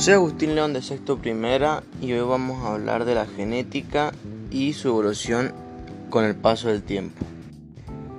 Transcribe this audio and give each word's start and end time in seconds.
Soy 0.00 0.14
Agustín 0.14 0.54
León 0.54 0.72
de 0.72 0.80
Sexto 0.80 1.18
Primera 1.18 1.82
y 2.00 2.10
hoy 2.12 2.26
vamos 2.26 2.64
a 2.64 2.72
hablar 2.72 3.04
de 3.04 3.14
la 3.14 3.26
genética 3.26 4.12
y 4.50 4.72
su 4.72 4.88
evolución 4.88 5.52
con 6.08 6.24
el 6.24 6.34
paso 6.34 6.68
del 6.68 6.82
tiempo. 6.82 7.26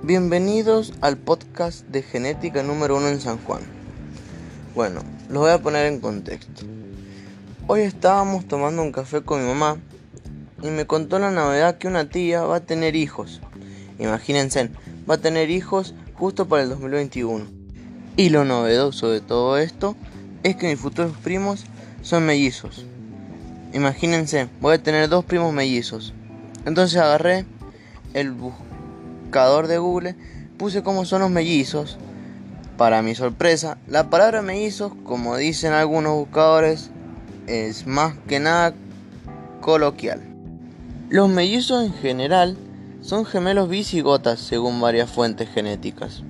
Bienvenidos 0.04 0.92
al 1.00 1.16
podcast 1.16 1.84
de 1.88 2.04
genética 2.04 2.62
número 2.62 2.98
uno 2.98 3.08
en 3.08 3.20
San 3.20 3.36
Juan. 3.38 3.62
Bueno, 4.76 5.00
los 5.28 5.42
voy 5.42 5.50
a 5.50 5.60
poner 5.60 5.86
en 5.86 5.98
contexto. 5.98 6.64
Hoy 7.66 7.80
estábamos 7.80 8.46
tomando 8.46 8.80
un 8.80 8.92
café 8.92 9.22
con 9.22 9.42
mi 9.42 9.48
mamá 9.48 9.76
y 10.62 10.68
me 10.68 10.86
contó 10.86 11.18
la 11.18 11.32
novedad 11.32 11.78
que 11.78 11.88
una 11.88 12.08
tía 12.08 12.42
va 12.42 12.58
a 12.58 12.64
tener 12.64 12.94
hijos. 12.94 13.40
Imagínense, 13.98 14.70
va 15.10 15.16
a 15.16 15.18
tener 15.18 15.50
hijos 15.50 15.96
justo 16.14 16.46
para 16.46 16.62
el 16.62 16.68
2021. 16.68 17.44
Y 18.16 18.28
lo 18.28 18.44
novedoso 18.44 19.10
de 19.10 19.20
todo 19.20 19.58
esto 19.58 19.96
es 20.42 20.56
que 20.56 20.68
mis 20.68 20.78
futuros 20.78 21.16
primos 21.18 21.64
son 22.02 22.26
mellizos. 22.26 22.84
Imagínense, 23.72 24.48
voy 24.60 24.74
a 24.74 24.82
tener 24.82 25.08
dos 25.08 25.24
primos 25.24 25.52
mellizos. 25.52 26.12
Entonces 26.66 27.00
agarré 27.00 27.46
el 28.14 28.32
buscador 28.32 29.66
de 29.66 29.78
Google, 29.78 30.16
puse 30.58 30.82
cómo 30.82 31.04
son 31.04 31.22
los 31.22 31.30
mellizos. 31.30 31.98
Para 32.76 33.02
mi 33.02 33.14
sorpresa, 33.14 33.78
la 33.86 34.10
palabra 34.10 34.42
mellizos, 34.42 34.92
como 35.04 35.36
dicen 35.36 35.72
algunos 35.72 36.14
buscadores, 36.14 36.90
es 37.46 37.86
más 37.86 38.14
que 38.26 38.40
nada 38.40 38.74
coloquial. 39.60 40.20
Los 41.08 41.28
mellizos 41.28 41.84
en 41.84 41.92
general 41.94 42.56
son 43.00 43.24
gemelos 43.24 43.68
bicigotas 43.68 44.40
según 44.40 44.80
varias 44.80 45.10
fuentes 45.10 45.48
genéticas. 45.50 46.22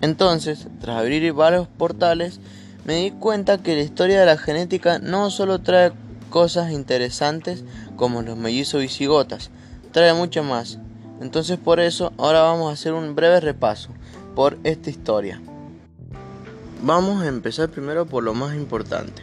Entonces, 0.00 0.68
tras 0.80 0.98
abrir 0.98 1.32
varios 1.32 1.68
portales, 1.68 2.40
me 2.84 2.96
di 2.96 3.10
cuenta 3.12 3.58
que 3.58 3.76
la 3.76 3.82
historia 3.82 4.20
de 4.20 4.26
la 4.26 4.38
genética 4.38 4.98
no 4.98 5.30
solo 5.30 5.60
trae 5.60 5.92
cosas 6.30 6.72
interesantes 6.72 7.64
como 7.96 8.22
los 8.22 8.36
mellizos 8.36 8.80
visigotas, 8.80 9.50
trae 9.92 10.14
mucho 10.14 10.42
más. 10.42 10.78
Entonces 11.20 11.58
por 11.58 11.78
eso 11.78 12.12
ahora 12.18 12.42
vamos 12.42 12.70
a 12.70 12.74
hacer 12.74 12.92
un 12.92 13.14
breve 13.14 13.40
repaso 13.40 13.90
por 14.34 14.58
esta 14.64 14.90
historia. 14.90 15.40
Vamos 16.82 17.22
a 17.22 17.28
empezar 17.28 17.68
primero 17.68 18.06
por 18.06 18.24
lo 18.24 18.34
más 18.34 18.56
importante. 18.56 19.22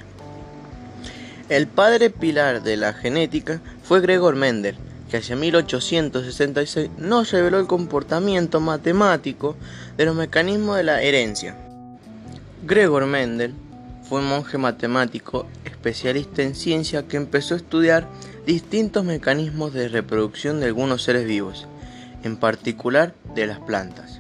El 1.50 1.68
padre 1.68 2.10
pilar 2.10 2.64
de 2.64 2.78
la 2.78 2.94
genética 2.94 3.60
fue 3.84 4.00
Gregor 4.02 4.36
Mendel, 4.36 4.78
que 5.10 5.18
hacia 5.18 5.36
1866 5.36 6.92
nos 6.98 7.32
reveló 7.32 7.60
el 7.60 7.68
comportamiento 7.68 8.62
matemático 8.62 9.56
de 9.98 10.06
los 10.06 10.16
mecanismos 10.16 10.78
de 10.78 10.84
la 10.84 11.02
herencia. 11.02 11.58
Gregor 12.62 13.06
Mendel 13.06 13.54
fue 14.04 14.20
un 14.20 14.28
monje 14.28 14.58
matemático 14.58 15.48
especialista 15.64 16.42
en 16.42 16.56
ciencia 16.56 17.08
que 17.08 17.16
empezó 17.16 17.54
a 17.54 17.58
estudiar 17.58 18.06
distintos 18.46 19.06
mecanismos 19.06 19.74
de 19.74 19.88
reproducción 19.88 20.60
de 20.60 20.66
algunos 20.66 21.04
seres 21.04 21.26
vivos, 21.26 21.68
en 22.24 22.36
particular 22.36 23.14
de 23.34 23.48
las 23.48 23.60
plantas. 23.60 24.20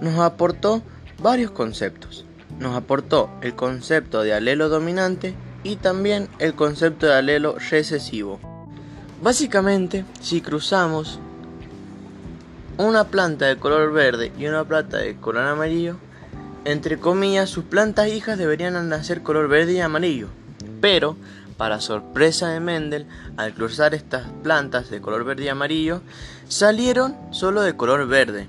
Nos 0.00 0.18
aportó 0.18 0.82
varios 1.22 1.52
conceptos. 1.52 2.24
Nos 2.58 2.76
aportó 2.76 3.30
el 3.40 3.54
concepto 3.54 4.22
de 4.22 4.34
alelo 4.34 4.68
dominante 4.68 5.34
y 5.62 5.76
también 5.76 6.28
el 6.40 6.54
concepto 6.54 7.06
de 7.06 7.14
alelo 7.14 7.56
recesivo. 7.70 8.40
Básicamente, 9.22 10.04
si 10.20 10.40
cruzamos 10.40 11.20
una 12.78 13.04
planta 13.04 13.46
de 13.46 13.58
color 13.58 13.92
verde 13.92 14.32
y 14.36 14.46
una 14.46 14.64
planta 14.64 14.98
de 14.98 15.14
color 15.14 15.46
amarillo, 15.46 15.98
entre 16.64 16.98
comillas, 16.98 17.50
sus 17.50 17.64
plantas 17.64 18.08
hijas 18.08 18.38
deberían 18.38 18.88
nacer 18.88 19.22
color 19.22 19.48
verde 19.48 19.72
y 19.72 19.80
amarillo. 19.80 20.28
Pero, 20.80 21.16
para 21.56 21.80
sorpresa 21.80 22.48
de 22.48 22.60
Mendel, 22.60 23.06
al 23.36 23.54
cruzar 23.54 23.94
estas 23.94 24.26
plantas 24.42 24.90
de 24.90 25.00
color 25.00 25.24
verde 25.24 25.44
y 25.44 25.48
amarillo, 25.48 26.02
salieron 26.48 27.16
solo 27.30 27.62
de 27.62 27.76
color 27.76 28.06
verde. 28.06 28.46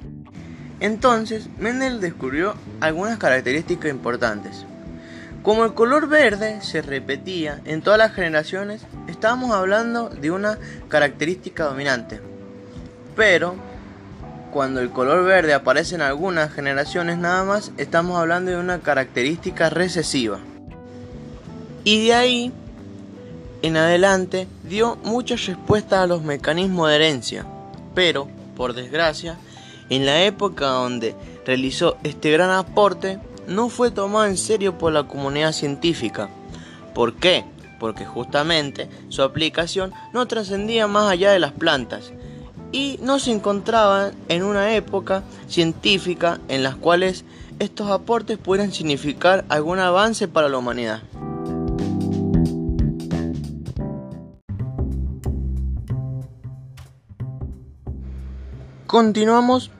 Entonces, 0.80 1.48
Mendel 1.60 2.02
descubrió 2.02 2.56
algunas 2.82 3.18
características 3.18 3.90
importantes. 3.90 4.66
Como 5.42 5.66
el 5.66 5.74
color 5.74 6.08
verde 6.08 6.62
se 6.62 6.82
repetía 6.82 7.62
en 7.66 7.82
todas 7.82 7.98
las 7.98 8.14
generaciones, 8.14 8.86
estábamos 9.08 9.52
hablando 9.52 10.10
de 10.10 10.32
una 10.32 10.58
característica 10.88 11.66
dominante. 11.66 12.22
Pero 13.16 13.56
cuando 14.54 14.82
el 14.82 14.92
color 14.92 15.26
verde 15.26 15.56
aparece 15.56 15.96
en 15.96 16.02
algunas 16.02 16.54
generaciones 16.54 17.18
nada 17.18 17.44
más, 17.44 17.72
estamos 17.78 18.20
hablando 18.20 18.52
de 18.52 18.58
una 18.58 18.80
característica 18.82 19.72
recesiva. 19.72 20.38
Y 21.84 22.06
de 22.06 22.14
ahí 22.14 22.54
en 23.64 23.78
adelante 23.78 24.48
dio 24.64 24.98
muchas 25.04 25.48
respuestas 25.48 26.02
a 26.02 26.08
los 26.08 26.22
mecanismos 26.22 26.88
de 26.88 26.96
herencia, 26.96 27.46
pero, 27.96 28.28
por 28.56 28.74
desgracia, 28.74 29.38
en 29.90 30.06
la 30.06 30.22
época 30.24 30.68
donde 30.68 31.16
realizó 31.48 31.98
este 32.04 32.30
gran 32.32 32.52
aporte, 32.52 33.20
no 33.48 33.70
fue 33.70 33.90
tomado 33.90 34.28
en 34.28 34.38
serio 34.38 34.78
por 34.78 34.94
la 34.94 35.04
comunidad 35.04 35.52
científica. 35.52 36.30
¿Por 36.94 37.16
qué? 37.16 37.44
Porque 37.80 38.06
justamente 38.06 38.88
su 39.10 39.24
aplicación 39.24 39.94
no 40.14 40.28
trascendía 40.28 40.88
más 40.88 41.12
allá 41.12 41.32
de 41.32 41.40
las 41.40 41.54
plantas, 41.54 42.14
y 42.74 43.00
no 43.02 43.20
se 43.20 43.32
encontraban 43.32 44.14
en 44.28 44.44
una 44.44 44.76
época 44.76 45.24
científica 45.48 46.42
en 46.50 46.64
las 46.64 46.76
cuales 46.76 47.24
estos 47.60 47.90
aportes 47.92 48.40
pudieran 48.40 48.74
significar 48.74 49.46
algún 49.48 49.80
avance 49.80 50.28
para 50.28 50.50
la 50.50 50.58
humanidad. 50.58 51.04
Continuamos 58.88 59.72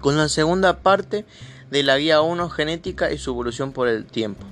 con 0.00 0.16
la 0.16 0.28
segunda 0.28 0.78
parte 0.78 1.24
de 1.70 1.82
la 1.82 1.98
guía 1.98 2.20
1 2.20 2.48
genética 2.48 3.12
y 3.12 3.18
su 3.18 3.30
evolución 3.30 3.72
por 3.72 3.88
el 3.88 4.06
tiempo. 4.06 4.44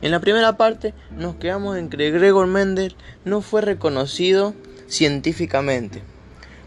En 0.00 0.12
la 0.12 0.20
primera 0.20 0.56
parte 0.56 0.94
nos 1.16 1.36
quedamos 1.36 1.76
en 1.76 1.88
que 1.88 2.10
Gregor 2.10 2.46
Mendel 2.46 2.96
no 3.24 3.40
fue 3.40 3.62
reconocido 3.62 4.54
científicamente. 4.88 6.02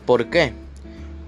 ¿Por 0.05 0.29
qué? 0.29 0.64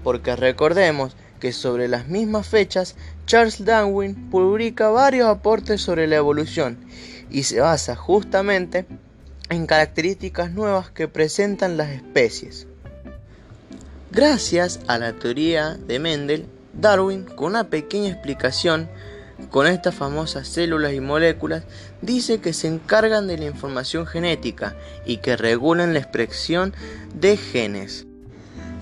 Porque 0.02 0.36
recordemos 0.36 1.16
que 1.40 1.52
sobre 1.52 1.88
las 1.88 2.08
mismas 2.08 2.46
fechas 2.46 2.96
Charles 3.26 3.64
Darwin 3.64 4.30
publica 4.30 4.90
varios 4.90 5.28
aportes 5.28 5.80
sobre 5.80 6.06
la 6.06 6.16
evolución 6.16 6.78
y 7.30 7.44
se 7.44 7.60
basa 7.60 7.94
justamente 7.94 8.86
en 9.50 9.66
características 9.66 10.52
nuevas 10.52 10.90
que 10.90 11.08
presentan 11.08 11.76
las 11.76 11.90
especies. 11.90 12.66
Gracias 14.10 14.80
a 14.86 14.98
la 14.98 15.12
teoría 15.12 15.74
de 15.74 15.98
Mendel, 15.98 16.46
Darwin, 16.72 17.24
con 17.24 17.48
una 17.48 17.64
pequeña 17.64 18.10
explicación 18.10 18.88
con 19.50 19.66
estas 19.66 19.94
famosas 19.94 20.48
células 20.48 20.92
y 20.92 21.00
moléculas, 21.00 21.64
dice 22.02 22.40
que 22.40 22.52
se 22.52 22.68
encargan 22.68 23.28
de 23.28 23.38
la 23.38 23.44
información 23.46 24.06
genética 24.06 24.74
y 25.06 25.18
que 25.18 25.36
regulan 25.36 25.92
la 25.92 26.00
expresión 26.00 26.74
de 27.14 27.36
genes. 27.36 28.06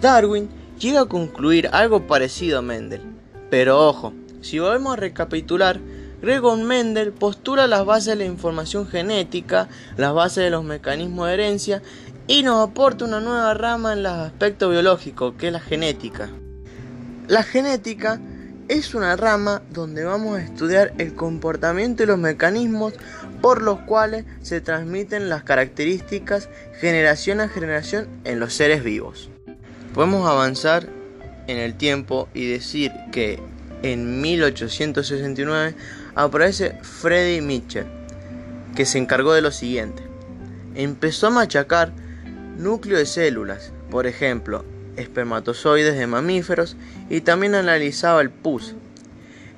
Darwin 0.00 0.48
llega 0.78 1.02
a 1.02 1.06
concluir 1.06 1.68
algo 1.72 2.06
parecido 2.06 2.58
a 2.58 2.62
Mendel. 2.62 3.02
Pero 3.50 3.86
ojo, 3.86 4.12
si 4.40 4.58
volvemos 4.58 4.94
a 4.94 4.96
recapitular, 4.96 5.80
Gregor 6.22 6.58
Mendel 6.58 7.12
postula 7.12 7.66
las 7.66 7.84
bases 7.84 8.06
de 8.06 8.16
la 8.16 8.24
información 8.24 8.86
genética, 8.86 9.68
las 9.96 10.14
bases 10.14 10.44
de 10.44 10.50
los 10.50 10.64
mecanismos 10.64 11.28
de 11.28 11.34
herencia 11.34 11.82
y 12.26 12.42
nos 12.42 12.68
aporta 12.68 13.04
una 13.04 13.20
nueva 13.20 13.54
rama 13.54 13.92
en 13.92 14.02
los 14.02 14.12
aspectos 14.12 14.70
biológicos, 14.70 15.34
que 15.38 15.48
es 15.48 15.52
la 15.52 15.60
genética. 15.60 16.30
La 17.28 17.42
genética 17.42 18.20
es 18.68 18.94
una 18.94 19.14
rama 19.16 19.62
donde 19.70 20.04
vamos 20.04 20.38
a 20.38 20.42
estudiar 20.42 20.92
el 20.98 21.14
comportamiento 21.14 22.02
y 22.02 22.06
los 22.06 22.18
mecanismos 22.18 22.94
por 23.40 23.62
los 23.62 23.80
cuales 23.80 24.24
se 24.42 24.60
transmiten 24.60 25.28
las 25.28 25.44
características 25.44 26.48
generación 26.80 27.40
a 27.40 27.48
generación 27.48 28.08
en 28.24 28.40
los 28.40 28.54
seres 28.54 28.82
vivos. 28.82 29.30
Podemos 29.96 30.28
avanzar 30.28 30.86
en 31.46 31.56
el 31.56 31.74
tiempo 31.74 32.28
y 32.34 32.46
decir 32.46 32.92
que 33.12 33.40
en 33.82 34.20
1869 34.20 35.74
aparece 36.14 36.78
Freddy 36.82 37.40
Mitchell, 37.40 37.86
que 38.74 38.84
se 38.84 38.98
encargó 38.98 39.32
de 39.32 39.40
lo 39.40 39.50
siguiente. 39.50 40.02
Empezó 40.74 41.28
a 41.28 41.30
machacar 41.30 41.94
núcleo 42.58 42.98
de 42.98 43.06
células, 43.06 43.72
por 43.90 44.06
ejemplo, 44.06 44.66
espermatozoides 44.96 45.96
de 45.96 46.06
mamíferos, 46.06 46.76
y 47.08 47.22
también 47.22 47.54
analizaba 47.54 48.20
el 48.20 48.28
pus. 48.28 48.74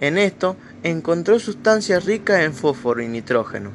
En 0.00 0.18
esto 0.18 0.56
encontró 0.84 1.40
sustancias 1.40 2.04
ricas 2.04 2.42
en 2.42 2.54
fósforo 2.54 3.02
y 3.02 3.08
nitrógeno. 3.08 3.72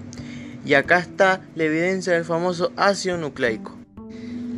Y 0.66 0.76
acá 0.76 1.00
está 1.00 1.42
la 1.56 1.66
evidencia 1.66 2.14
del 2.14 2.24
famoso 2.24 2.72
ácido 2.78 3.18
nucleico. 3.18 3.76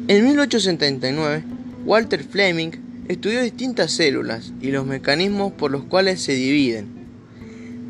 En 0.08 0.24
1879 0.24 1.65
Walter 1.86 2.24
Fleming 2.24 2.72
estudió 3.08 3.42
distintas 3.44 3.92
células 3.92 4.54
y 4.60 4.72
los 4.72 4.86
mecanismos 4.86 5.54
por 5.54 5.70
los 5.70 5.84
cuales 5.84 6.22
se 6.22 6.34
dividen. 6.34 6.88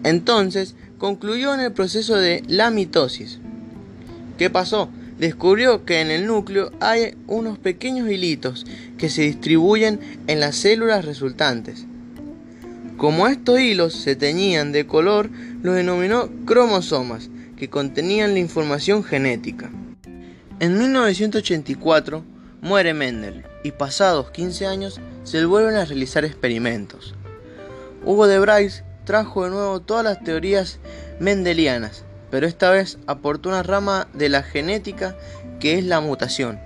Entonces, 0.03 0.75
concluyó 0.97 1.53
en 1.53 1.61
el 1.61 1.71
proceso 1.71 2.15
de 2.15 2.43
la 2.47 2.71
mitosis. 2.71 3.39
¿qué 4.37 4.49
pasó? 4.49 4.89
Descubrió 5.17 5.85
que 5.85 6.01
en 6.01 6.11
el 6.11 6.27
núcleo 6.27 6.71
hay 6.81 7.15
unos 7.27 7.57
pequeños 7.57 8.09
hilitos 8.09 8.65
que 8.97 9.09
se 9.09 9.21
distribuyen 9.21 9.99
en 10.27 10.41
las 10.41 10.57
células 10.57 11.05
resultantes. 11.05 11.85
Como 12.97 13.27
estos 13.27 13.59
hilos 13.59 13.93
se 13.93 14.15
teñían 14.17 14.73
de 14.73 14.85
color, 14.85 15.29
los 15.63 15.75
denominó 15.75 16.29
cromosomas, 16.45 17.29
que 17.55 17.69
contenían 17.69 18.33
la 18.33 18.39
información 18.39 19.03
genética. 19.03 19.71
En 20.59 20.77
1984 20.77 22.34
muere 22.65 22.95
Mendel 22.95 23.45
y 23.63 23.73
pasados 23.73 24.31
15 24.31 24.65
años 24.65 24.99
se 25.23 25.45
vuelven 25.45 25.75
a 25.75 25.85
realizar 25.85 26.25
experimentos. 26.25 27.13
Hugo 28.03 28.25
de 28.25 28.39
Bryce 28.39 28.83
trajo 29.03 29.43
de 29.43 29.51
nuevo 29.51 29.81
todas 29.81 30.03
las 30.03 30.23
teorías 30.23 30.79
mendelianas, 31.19 32.05
pero 32.31 32.47
esta 32.47 32.71
vez 32.71 32.97
aportó 33.05 33.49
una 33.49 33.61
rama 33.61 34.07
de 34.13 34.29
la 34.29 34.41
genética 34.41 35.15
que 35.59 35.77
es 35.77 35.85
la 35.85 36.01
mutación. 36.01 36.59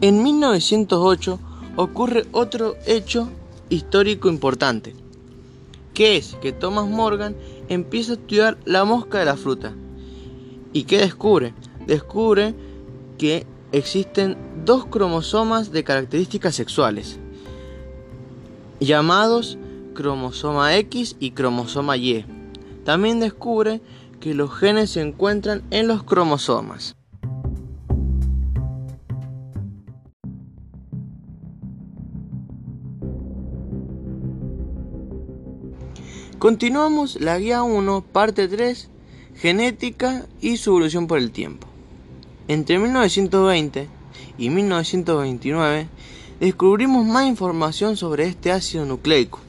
En 0.00 0.22
1908 0.22 1.38
ocurre 1.76 2.24
otro 2.32 2.76
hecho 2.86 3.28
histórico 3.68 4.30
importante, 4.30 4.94
que 5.92 6.16
es 6.16 6.34
que 6.40 6.52
Thomas 6.52 6.86
Morgan 6.86 7.36
empieza 7.68 8.12
a 8.12 8.14
estudiar 8.14 8.56
la 8.64 8.86
mosca 8.86 9.18
de 9.18 9.26
la 9.26 9.36
fruta. 9.36 9.74
¿Y 10.72 10.84
qué 10.84 10.96
descubre? 10.96 11.52
Descubre 11.86 12.54
que 13.18 13.44
existen 13.72 14.36
dos 14.64 14.86
cromosomas 14.86 15.72
de 15.72 15.84
características 15.84 16.54
sexuales, 16.54 17.18
llamados 18.80 19.58
cromosoma 19.94 20.76
X 20.76 21.16
y 21.18 21.32
cromosoma 21.32 21.96
Y. 21.96 22.24
También 22.84 23.20
descubre 23.20 23.80
que 24.20 24.34
los 24.34 24.52
genes 24.54 24.90
se 24.90 25.02
encuentran 25.02 25.62
en 25.70 25.88
los 25.88 26.02
cromosomas. 26.02 26.96
Continuamos 36.38 37.20
la 37.20 37.38
guía 37.38 37.64
1, 37.64 38.04
parte 38.12 38.46
3, 38.46 38.88
genética 39.34 40.26
y 40.40 40.56
su 40.56 40.70
evolución 40.70 41.08
por 41.08 41.18
el 41.18 41.32
tiempo. 41.32 41.67
Entre 42.48 42.78
1920 42.78 43.88
y 44.38 44.50
1929 44.50 45.88
descubrimos 46.40 47.06
más 47.06 47.26
información 47.26 47.96
sobre 47.96 48.24
este 48.24 48.50
ácido 48.50 48.86
nucleico. 48.86 49.40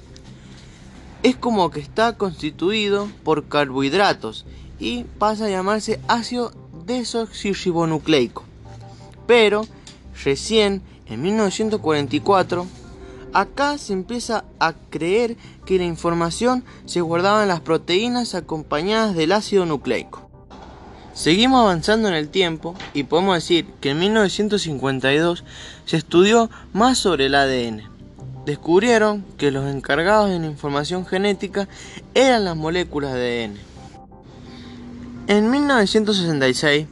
Es 1.24 1.36
como 1.36 1.72
que 1.72 1.80
está 1.80 2.18
constituido 2.18 3.10
por 3.24 3.48
carbohidratos 3.48 4.46
y 4.80 5.06
pasa 5.18 5.46
a 5.46 5.50
llamarse 5.50 6.00
ácido 6.08 6.52
desoxirribonucleico. 6.86 8.44
Pero 9.26 9.66
recién 10.24 10.82
en 11.06 11.22
1944 11.22 12.68
Acá 13.32 13.78
se 13.78 13.94
empieza 13.94 14.44
a 14.60 14.74
creer 14.74 15.38
que 15.66 15.78
la 15.78 15.84
información 15.84 16.64
se 16.86 17.02
guardaba 17.02 17.44
en 17.44 17.50
las 17.50 17.62
proteínas 17.62 18.34
acompañadas 18.34 19.16
del 19.16 19.34
ácido 19.34 19.68
nucleico. 19.68 20.29
Seguimos 21.20 21.60
avanzando 21.60 22.08
en 22.08 22.14
el 22.14 22.30
tiempo 22.30 22.76
y 22.94 23.04
podemos 23.04 23.36
decir 23.36 23.66
que 23.82 23.90
en 23.90 24.00
1952 24.00 25.44
se 25.84 25.98
estudió 25.98 26.50
más 26.72 26.98
sobre 26.98 27.26
el 27.26 27.36
ADN. 27.36 27.82
Descubrieron 28.46 29.26
que 29.38 29.52
los 29.52 29.70
encargados 29.70 30.30
de 30.30 30.40
la 30.40 30.46
información 30.46 31.06
genética 31.06 31.68
eran 32.14 32.46
las 32.46 32.56
moléculas 32.56 33.16
de 33.16 33.44
ADN. 33.44 33.58
En 35.28 35.52
1966, 35.52 36.88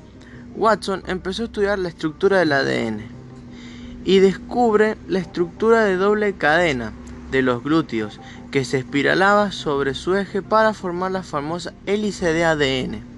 Watson 0.58 1.04
empezó 1.08 1.44
a 1.44 1.46
estudiar 1.46 1.80
la 1.80 1.88
estructura 1.88 2.40
del 2.40 2.52
ADN 2.52 3.04
y 4.04 4.20
descubre 4.20 4.98
la 5.08 5.20
estructura 5.20 5.86
de 5.86 5.96
doble 5.96 6.34
cadena 6.34 6.92
de 7.32 7.44
los 7.44 7.64
glúteos 7.64 8.20
que 8.52 8.66
se 8.66 8.80
espiralaba 8.80 9.54
sobre 9.54 9.94
su 9.94 10.18
eje 10.18 10.42
para 10.42 10.74
formar 10.74 11.12
la 11.12 11.24
famosa 11.24 11.74
hélice 11.86 12.34
de 12.34 12.44
ADN, 12.44 13.17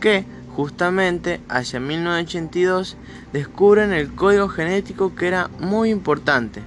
que 0.00 0.24
justamente 0.58 1.40
hacia 1.48 1.78
1982 1.78 2.96
descubren 3.32 3.92
el 3.92 4.12
código 4.14 4.48
genético 4.48 5.14
que 5.14 5.28
era 5.28 5.48
muy 5.60 5.90
importante, 5.90 6.62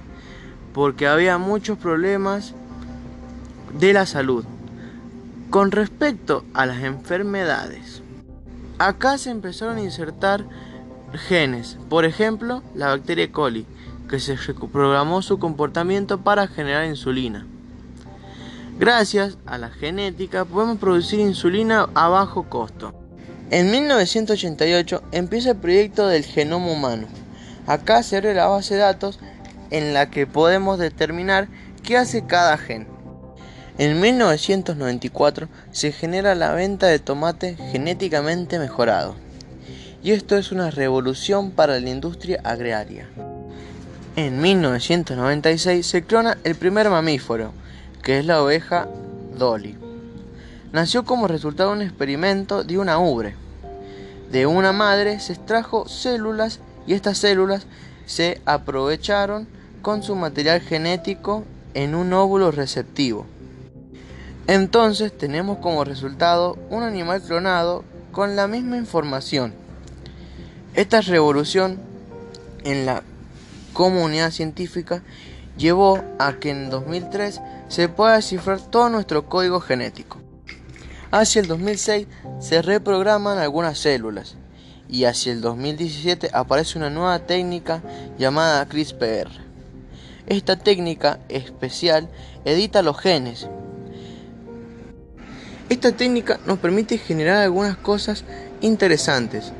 porque 0.72 1.06
había 1.06 1.36
muchos 1.38 1.76
problemas 1.76 2.54
de 3.78 3.92
la 3.92 4.06
salud. 4.06 4.44
Con 5.50 5.70
respecto 5.70 6.44
a 6.54 6.64
las 6.64 6.82
enfermedades, 6.82 8.02
acá 8.78 9.18
se 9.18 9.30
empezaron 9.30 9.76
a 9.76 9.82
insertar 9.82 10.46
genes, 11.28 11.76
por 11.90 12.06
ejemplo, 12.06 12.62
la 12.74 12.88
bacteria 12.88 13.24
E. 13.24 13.30
coli, 13.30 13.66
que 14.08 14.18
se 14.20 14.36
reprogramó 14.36 15.20
su 15.20 15.38
comportamiento 15.38 16.18
para 16.18 16.46
generar 16.46 16.86
insulina. 16.86 17.46
Gracias 18.78 19.36
a 19.44 19.58
la 19.58 19.68
genética 19.68 20.46
podemos 20.46 20.78
producir 20.78 21.20
insulina 21.20 21.88
a 21.94 22.08
bajo 22.08 22.44
costo. 22.44 23.01
En 23.52 23.70
1988 23.70 25.02
empieza 25.12 25.50
el 25.50 25.58
proyecto 25.58 26.08
del 26.08 26.24
genoma 26.24 26.72
humano. 26.72 27.06
Acá 27.66 28.02
se 28.02 28.16
abre 28.16 28.32
la 28.32 28.46
base 28.46 28.76
de 28.76 28.80
datos 28.80 29.20
en 29.70 29.92
la 29.92 30.08
que 30.08 30.26
podemos 30.26 30.78
determinar 30.78 31.48
qué 31.82 31.98
hace 31.98 32.24
cada 32.24 32.56
gen. 32.56 32.86
En 33.76 34.00
1994 34.00 35.50
se 35.70 35.92
genera 35.92 36.34
la 36.34 36.52
venta 36.52 36.86
de 36.86 36.98
tomate 36.98 37.56
genéticamente 37.70 38.58
mejorado 38.58 39.16
y 40.02 40.12
esto 40.12 40.38
es 40.38 40.50
una 40.50 40.70
revolución 40.70 41.50
para 41.50 41.78
la 41.78 41.90
industria 41.90 42.40
agraria. 42.44 43.06
En 44.16 44.40
1996 44.40 45.86
se 45.86 46.02
clona 46.04 46.38
el 46.44 46.54
primer 46.54 46.88
mamífero, 46.88 47.52
que 48.02 48.18
es 48.18 48.24
la 48.24 48.42
oveja 48.42 48.88
Dolly. 49.36 49.76
Nació 50.72 51.04
como 51.04 51.28
resultado 51.28 51.68
de 51.72 51.76
un 51.76 51.82
experimento 51.82 52.64
de 52.64 52.78
una 52.78 52.98
ubre. 52.98 53.41
De 54.32 54.46
una 54.46 54.72
madre 54.72 55.20
se 55.20 55.34
extrajo 55.34 55.86
células 55.86 56.58
y 56.86 56.94
estas 56.94 57.18
células 57.18 57.66
se 58.06 58.40
aprovecharon 58.44 59.46
con 59.82 60.02
su 60.02 60.16
material 60.16 60.60
genético 60.60 61.44
en 61.74 61.94
un 61.94 62.12
óvulo 62.12 62.50
receptivo. 62.50 63.26
Entonces 64.48 65.16
tenemos 65.16 65.58
como 65.58 65.84
resultado 65.84 66.58
un 66.70 66.82
animal 66.82 67.22
clonado 67.22 67.84
con 68.10 68.34
la 68.34 68.48
misma 68.48 68.76
información 68.76 69.62
esta 70.74 71.02
revolución 71.02 71.78
en 72.64 72.86
la 72.86 73.02
comunidad 73.74 74.30
científica 74.30 75.02
llevó 75.58 76.02
a 76.18 76.34
que 76.34 76.48
en 76.48 76.70
2003 76.70 77.42
se 77.68 77.88
pueda 77.90 78.14
descifrar 78.14 78.58
todo 78.58 78.88
nuestro 78.88 79.26
código 79.26 79.60
genético. 79.60 80.21
Hacia 81.12 81.42
el 81.42 81.46
2006 81.46 82.06
se 82.40 82.62
reprograman 82.62 83.36
algunas 83.36 83.78
células 83.78 84.36
y 84.88 85.04
hacia 85.04 85.32
el 85.32 85.42
2017 85.42 86.30
aparece 86.32 86.78
una 86.78 86.88
nueva 86.88 87.18
técnica 87.18 87.82
llamada 88.18 88.66
CRISPR. 88.66 89.28
Esta 90.26 90.56
técnica 90.56 91.20
especial 91.28 92.08
edita 92.46 92.80
los 92.80 92.98
genes. 92.98 93.46
Esta 95.68 95.92
técnica 95.92 96.40
nos 96.46 96.58
permite 96.58 96.96
generar 96.96 97.42
algunas 97.42 97.76
cosas 97.76 98.24
interesantes 98.62 99.52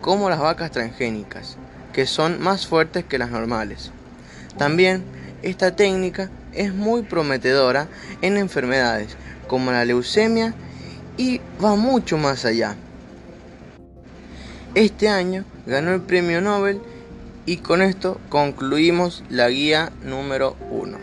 como 0.00 0.30
las 0.30 0.38
vacas 0.38 0.70
transgénicas, 0.70 1.56
que 1.92 2.06
son 2.06 2.40
más 2.40 2.68
fuertes 2.68 3.04
que 3.04 3.18
las 3.18 3.32
normales. 3.32 3.90
También 4.56 5.02
esta 5.42 5.74
técnica 5.74 6.30
es 6.52 6.72
muy 6.72 7.02
prometedora 7.02 7.88
en 8.22 8.36
enfermedades 8.36 9.16
como 9.48 9.72
la 9.72 9.84
leucemia 9.84 10.54
y 11.16 11.40
va 11.62 11.76
mucho 11.76 12.16
más 12.16 12.44
allá. 12.44 12.76
Este 14.74 15.08
año 15.08 15.44
ganó 15.66 15.92
el 15.94 16.00
premio 16.00 16.40
Nobel 16.40 16.80
y 17.46 17.56
con 17.56 17.82
esto 17.82 18.20
concluimos 18.28 19.24
la 19.28 19.48
guía 19.48 19.90
número 20.04 20.56
1. 20.70 20.98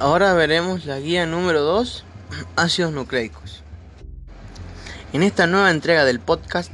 Ahora 0.00 0.32
veremos 0.34 0.84
la 0.84 1.00
guía 1.00 1.26
número 1.26 1.62
2, 1.62 2.04
ácidos 2.56 2.92
nucleicos. 2.92 3.62
En 5.12 5.22
esta 5.22 5.46
nueva 5.46 5.70
entrega 5.70 6.04
del 6.04 6.20
podcast 6.20 6.70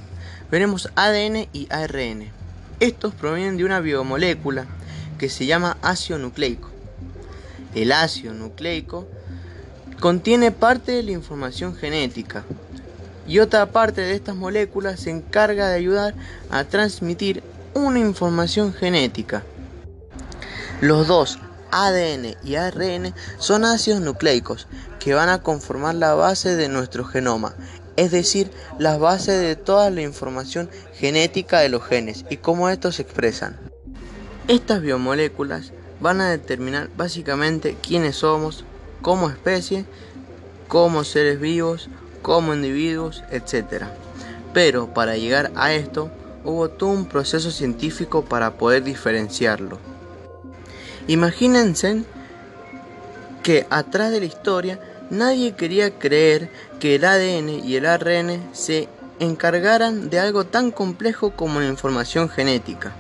veremos 0.50 0.90
ADN 0.96 1.48
y 1.52 1.68
ARN. 1.70 2.43
Estos 2.80 3.14
provienen 3.14 3.56
de 3.56 3.64
una 3.64 3.80
biomolécula 3.80 4.66
que 5.18 5.28
se 5.28 5.46
llama 5.46 5.76
ácido 5.82 6.18
nucleico. 6.18 6.70
El 7.74 7.92
ácido 7.92 8.34
nucleico 8.34 9.06
contiene 10.00 10.50
parte 10.50 10.92
de 10.92 11.02
la 11.02 11.12
información 11.12 11.74
genética 11.74 12.44
y 13.26 13.38
otra 13.38 13.66
parte 13.66 14.00
de 14.00 14.14
estas 14.14 14.36
moléculas 14.36 15.00
se 15.00 15.10
encarga 15.10 15.68
de 15.68 15.76
ayudar 15.76 16.14
a 16.50 16.64
transmitir 16.64 17.42
una 17.74 17.98
información 17.98 18.72
genética. 18.72 19.44
Los 20.80 21.06
dos 21.06 21.38
ADN 21.70 22.36
y 22.44 22.56
ARN 22.56 23.14
son 23.38 23.64
ácidos 23.64 24.00
nucleicos 24.00 24.66
que 24.98 25.14
van 25.14 25.28
a 25.28 25.42
conformar 25.42 25.94
la 25.94 26.14
base 26.14 26.56
de 26.56 26.68
nuestro 26.68 27.04
genoma, 27.04 27.54
es 27.96 28.10
decir, 28.10 28.50
la 28.78 28.96
base 28.98 29.32
de 29.32 29.56
toda 29.56 29.90
la 29.90 30.02
información 30.02 30.68
genética 30.94 31.60
de 31.60 31.68
los 31.68 31.84
genes 31.84 32.24
y 32.30 32.38
cómo 32.38 32.68
estos 32.68 32.96
se 32.96 33.02
expresan. 33.02 33.58
Estas 34.48 34.82
biomoléculas 34.82 35.72
van 36.00 36.20
a 36.20 36.30
determinar 36.30 36.90
básicamente 36.96 37.76
quiénes 37.80 38.16
somos 38.16 38.64
como 39.00 39.30
especie, 39.30 39.84
como 40.68 41.04
seres 41.04 41.40
vivos, 41.40 41.88
como 42.22 42.54
individuos, 42.54 43.22
etc. 43.30 43.84
Pero 44.52 44.92
para 44.92 45.16
llegar 45.16 45.52
a 45.54 45.72
esto 45.72 46.10
hubo 46.44 46.68
todo 46.68 46.90
un 46.90 47.06
proceso 47.06 47.50
científico 47.50 48.24
para 48.24 48.58
poder 48.58 48.82
diferenciarlo. 48.82 49.78
Imagínense 51.06 52.02
que 53.42 53.66
atrás 53.70 54.10
de 54.10 54.20
la 54.20 54.26
historia 54.26 54.80
nadie 55.10 55.52
quería 55.52 55.98
creer 55.98 56.50
que 56.84 56.96
el 56.96 57.06
ADN 57.06 57.64
y 57.64 57.76
el 57.76 57.86
ARN 57.86 58.50
se 58.52 58.90
encargaran 59.18 60.10
de 60.10 60.20
algo 60.20 60.44
tan 60.44 60.70
complejo 60.70 61.30
como 61.30 61.58
la 61.58 61.68
información 61.68 62.28
genética. 62.28 62.92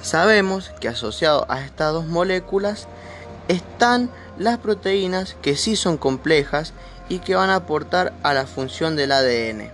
Sabemos 0.00 0.70
que 0.78 0.86
asociado 0.86 1.44
a 1.48 1.64
estas 1.64 1.92
dos 1.92 2.06
moléculas 2.06 2.86
están 3.48 4.10
las 4.38 4.58
proteínas 4.58 5.36
que 5.42 5.56
sí 5.56 5.74
son 5.74 5.96
complejas 5.96 6.72
y 7.08 7.18
que 7.18 7.34
van 7.34 7.50
a 7.50 7.56
aportar 7.56 8.12
a 8.22 8.32
la 8.32 8.46
función 8.46 8.94
del 8.94 9.10
ADN. 9.10 9.72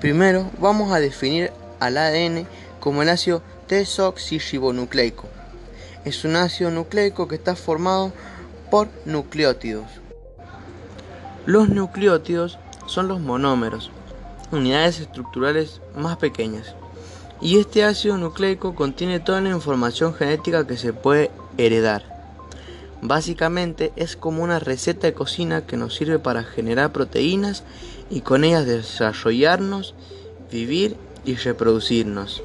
Primero 0.00 0.48
vamos 0.60 0.92
a 0.92 1.00
definir 1.00 1.50
al 1.80 1.98
ADN 1.98 2.46
como 2.78 3.02
el 3.02 3.08
ácido 3.08 3.42
desoxirribonucleico. 3.66 5.26
Es 6.04 6.24
un 6.24 6.36
ácido 6.36 6.70
nucleico 6.70 7.26
que 7.26 7.34
está 7.34 7.56
formado 7.56 8.12
por 8.70 8.86
nucleótidos. 9.06 10.01
Los 11.44 11.68
nucleótidos 11.68 12.58
son 12.86 13.08
los 13.08 13.20
monómeros, 13.20 13.90
unidades 14.52 15.00
estructurales 15.00 15.80
más 15.96 16.16
pequeñas. 16.16 16.76
Y 17.40 17.58
este 17.58 17.82
ácido 17.82 18.16
nucleico 18.16 18.76
contiene 18.76 19.18
toda 19.18 19.40
la 19.40 19.50
información 19.50 20.14
genética 20.14 20.66
que 20.66 20.76
se 20.76 20.92
puede 20.92 21.32
heredar. 21.58 22.04
Básicamente 23.00 23.92
es 23.96 24.14
como 24.14 24.44
una 24.44 24.60
receta 24.60 25.08
de 25.08 25.14
cocina 25.14 25.66
que 25.66 25.76
nos 25.76 25.96
sirve 25.96 26.20
para 26.20 26.44
generar 26.44 26.92
proteínas 26.92 27.64
y 28.08 28.20
con 28.20 28.44
ellas 28.44 28.64
desarrollarnos, 28.64 29.96
vivir 30.52 30.96
y 31.24 31.34
reproducirnos. 31.34 32.44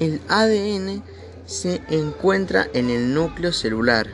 El 0.00 0.22
ADN 0.28 1.02
se 1.44 1.82
encuentra 1.90 2.66
en 2.72 2.88
el 2.88 3.12
núcleo 3.12 3.52
celular. 3.52 4.06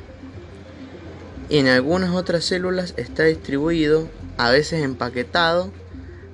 En 1.51 1.69
algunas 1.69 2.11
otras 2.11 2.45
células 2.45 2.95
está 2.97 3.25
distribuido, 3.25 4.09
a 4.39 4.51
veces 4.51 4.83
empaquetado, 4.83 5.71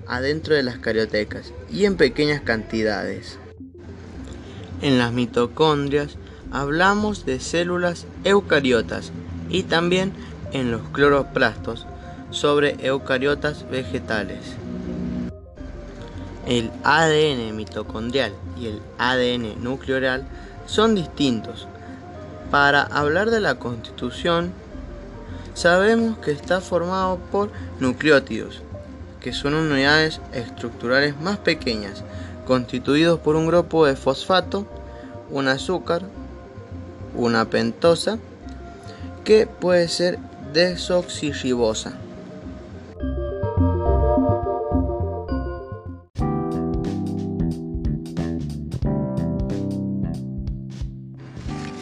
adentro 0.07 0.55
de 0.55 0.63
las 0.63 0.79
cariotecas 0.79 1.53
y 1.71 1.85
en 1.85 1.97
pequeñas 1.97 2.41
cantidades. 2.43 3.39
En 4.83 4.99
las 4.99 5.13
mitocondrias 5.13 6.17
hablamos 6.53 7.27
de 7.27 7.41
células 7.41 8.07
eucariotas 8.25 9.13
y 9.49 9.65
también 9.65 10.13
en 10.53 10.71
los 10.71 10.83
cloroplastos 10.91 11.87
sobre 12.31 12.77
eucariotas 12.87 13.69
vegetales. 13.69 14.39
El 16.47 16.71
ADN 16.85 17.55
mitocondrial 17.55 18.33
y 18.59 18.67
el 18.67 18.81
ADN 18.99 19.63
nucleoral 19.63 20.27
son 20.67 20.95
distintos. 20.95 21.69
Para 22.51 22.83
hablar 22.83 23.31
de 23.31 23.41
la 23.41 23.57
constitución, 23.57 24.53
sabemos 25.55 26.19
que 26.19 26.33
está 26.33 26.61
formado 26.61 27.19
por 27.31 27.51
nucleótidos, 27.79 28.63
que 29.21 29.33
son 29.33 29.55
unidades 29.55 30.21
estructurales 30.33 31.21
más 31.21 31.39
pequeñas, 31.39 32.05
constituidos 32.47 33.21
por 33.21 33.37
un 33.37 33.47
grupo 33.47 33.87
de 33.87 33.97
fosfato, 33.97 34.67
un 35.31 35.49
azúcar, 35.49 36.03
una 37.15 37.45
pentosa 37.45 38.19
que 39.25 39.47
puede 39.47 39.89
ser 39.89 40.19
desoxirribosa. 40.53 41.95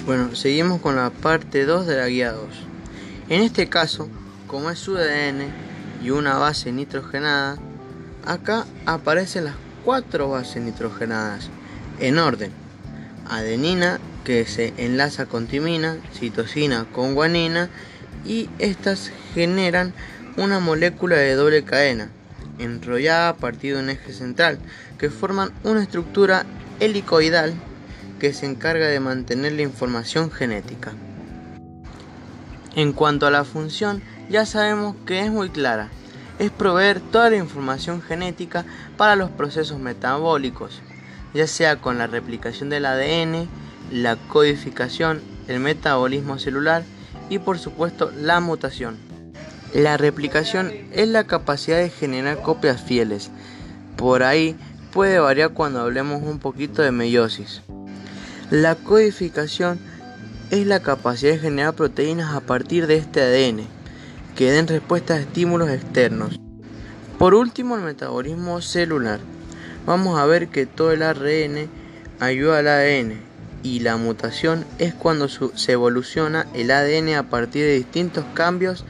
Bueno, 0.08 0.34
seguimos 0.34 0.80
con 0.80 0.96
la 0.96 1.10
parte 1.10 1.66
2 1.66 1.87
de 1.87 1.96
la 1.96 2.08
guía 2.08 2.32
2. 2.32 2.67
En 3.30 3.42
este 3.42 3.68
caso, 3.68 4.08
como 4.47 4.70
es 4.70 4.78
su 4.78 4.97
ADN 4.97 5.52
y 6.02 6.11
una 6.11 6.38
base 6.38 6.73
nitrogenada, 6.73 7.58
acá 8.25 8.64
aparecen 8.87 9.44
las 9.44 9.54
cuatro 9.85 10.30
bases 10.30 10.62
nitrogenadas 10.62 11.50
en 12.00 12.18
orden. 12.18 12.52
Adenina, 13.28 14.00
que 14.25 14.47
se 14.47 14.73
enlaza 14.78 15.26
con 15.26 15.47
timina, 15.47 15.99
citosina 16.14 16.87
con 16.92 17.14
guanina 17.14 17.68
y 18.25 18.49
estas 18.58 19.11
generan 19.35 19.92
una 20.38 20.58
molécula 20.58 21.16
de 21.16 21.35
doble 21.35 21.64
cadena 21.64 22.11
enrollada 22.58 23.30
a 23.30 23.37
partir 23.37 23.75
de 23.75 23.82
un 23.82 23.90
eje 23.90 24.12
central 24.12 24.58
que 24.99 25.11
forman 25.11 25.52
una 25.64 25.82
estructura 25.82 26.47
helicoidal 26.80 27.52
que 28.18 28.32
se 28.32 28.47
encarga 28.47 28.87
de 28.87 29.00
mantener 29.00 29.52
la 29.52 29.62
información 29.62 30.30
genética. 30.30 30.92
En 32.75 32.92
cuanto 32.92 33.26
a 33.26 33.30
la 33.30 33.44
función, 33.44 34.02
ya 34.28 34.46
sabemos 34.46 34.94
que 35.06 35.20
es 35.20 35.30
muy 35.30 35.50
clara, 35.50 35.88
es 36.38 36.50
proveer 36.50 37.00
toda 37.00 37.30
la 37.30 37.37
información 37.37 38.02
genética 38.02 38.64
para 38.96 39.16
los 39.16 39.30
procesos 39.30 39.78
metabólicos, 39.78 40.82
ya 41.34 41.46
sea 41.46 41.80
con 41.80 41.98
la 41.98 42.06
replicación 42.06 42.68
del 42.70 42.87
ADN, 42.87 43.48
la 43.90 44.16
codificación, 44.16 45.20
el 45.48 45.60
metabolismo 45.60 46.38
celular 46.38 46.84
y 47.30 47.38
por 47.38 47.58
supuesto 47.58 48.10
la 48.14 48.40
mutación. 48.40 48.98
La 49.75 49.96
replicación 49.96 50.72
es 50.92 51.08
la 51.08 51.25
capacidad 51.25 51.78
de 51.78 51.90
generar 51.90 52.40
copias 52.42 52.82
fieles. 52.82 53.30
Por 53.96 54.22
ahí 54.22 54.56
puede 54.92 55.18
variar 55.18 55.50
cuando 55.50 55.80
hablemos 55.80 56.22
un 56.22 56.38
poquito 56.38 56.82
de 56.82 56.90
meiosis. 56.90 57.62
La 58.50 58.76
codificación 58.76 59.78
es 60.50 60.66
la 60.66 60.80
capacidad 60.80 61.32
de 61.32 61.38
generar 61.38 61.74
proteínas 61.74 62.34
a 62.34 62.40
partir 62.40 62.86
de 62.86 62.96
este 62.96 63.20
ADN 63.20 63.66
que 64.34 64.50
den 64.50 64.66
respuesta 64.66 65.14
a 65.14 65.20
estímulos 65.20 65.68
externos. 65.68 66.38
Por 67.18 67.34
último, 67.34 67.76
el 67.76 67.82
metabolismo 67.82 68.60
celular. 68.60 69.20
Vamos 69.84 70.18
a 70.18 70.26
ver 70.26 70.48
que 70.48 70.64
todo 70.64 70.92
el 70.92 71.02
ARN 71.02 71.68
ayuda 72.20 72.58
al 72.58 72.68
ADN 72.68 73.20
y 73.62 73.80
la 73.80 73.96
mutación 73.96 74.64
es 74.78 74.94
cuando 74.94 75.28
se 75.28 75.72
evoluciona 75.72 76.46
el 76.54 76.70
ADN 76.70 77.14
a 77.16 77.28
partir 77.28 77.64
de 77.64 77.74
distintos 77.74 78.24
cambios 78.34 78.84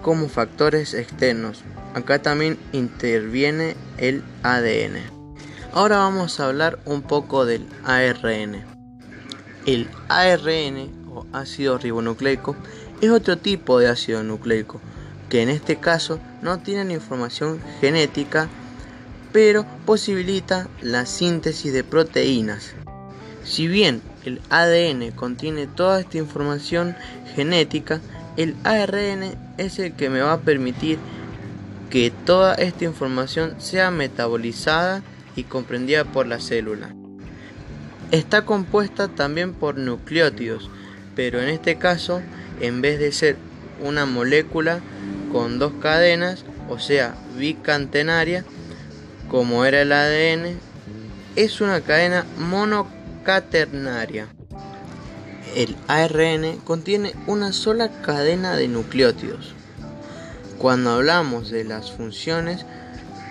como 0.00 0.28
factores 0.28 0.94
externos. 0.94 1.62
Acá 1.94 2.20
también 2.20 2.58
interviene 2.72 3.76
el 3.98 4.24
ADN. 4.42 4.96
Ahora 5.74 5.98
vamos 5.98 6.40
a 6.40 6.46
hablar 6.46 6.78
un 6.86 7.02
poco 7.02 7.44
del 7.44 7.66
ARN. 7.84 8.71
El 9.66 9.88
ARN 10.08 10.90
o 11.08 11.26
ácido 11.32 11.78
ribonucleico 11.78 12.56
es 13.00 13.10
otro 13.10 13.38
tipo 13.38 13.78
de 13.78 13.88
ácido 13.88 14.22
nucleico 14.22 14.80
que 15.28 15.42
en 15.42 15.48
este 15.48 15.76
caso 15.76 16.20
no 16.42 16.58
tiene 16.58 16.94
información 16.94 17.60
genética 17.80 18.48
pero 19.32 19.64
posibilita 19.86 20.68
la 20.82 21.06
síntesis 21.06 21.72
de 21.72 21.84
proteínas 21.84 22.74
si 23.44 23.66
bien 23.66 24.02
el 24.24 24.40
ADN 24.50 25.10
contiene 25.12 25.66
toda 25.66 26.00
esta 26.00 26.18
información 26.18 26.96
genética, 27.34 28.00
el 28.36 28.54
ARN 28.64 29.34
es 29.58 29.78
el 29.78 29.94
que 29.94 30.10
me 30.10 30.20
va 30.20 30.34
a 30.34 30.40
permitir 30.40 30.98
que 31.90 32.12
toda 32.24 32.54
esta 32.54 32.84
información 32.84 33.56
sea 33.58 33.90
metabolizada 33.90 35.02
y 35.36 35.44
comprendida 35.44 36.04
por 36.04 36.26
la 36.26 36.40
célula. 36.40 36.94
Está 38.12 38.44
compuesta 38.44 39.08
también 39.08 39.52
por 39.52 39.76
nucleótidos, 39.76 40.70
pero 41.16 41.40
en 41.40 41.48
este 41.48 41.76
caso, 41.78 42.22
en 42.60 42.80
vez 42.80 43.00
de 43.00 43.10
ser 43.10 43.36
una 43.82 44.06
molécula 44.06 44.78
con 45.32 45.58
dos 45.58 45.72
cadenas, 45.80 46.44
o 46.68 46.78
sea, 46.78 47.16
bicantenaria, 47.36 48.44
como 49.28 49.64
era 49.64 49.82
el 49.82 49.90
ADN, 49.90 50.56
es 51.34 51.60
una 51.60 51.80
cadena 51.80 52.24
monocatenaria 52.38 53.02
caternaria. 53.22 54.28
El 55.54 55.76
ARN 55.86 56.58
contiene 56.64 57.14
una 57.26 57.52
sola 57.52 57.90
cadena 58.02 58.56
de 58.56 58.68
nucleótidos. 58.68 59.54
Cuando 60.58 60.90
hablamos 60.90 61.50
de 61.50 61.64
las 61.64 61.92
funciones, 61.92 62.64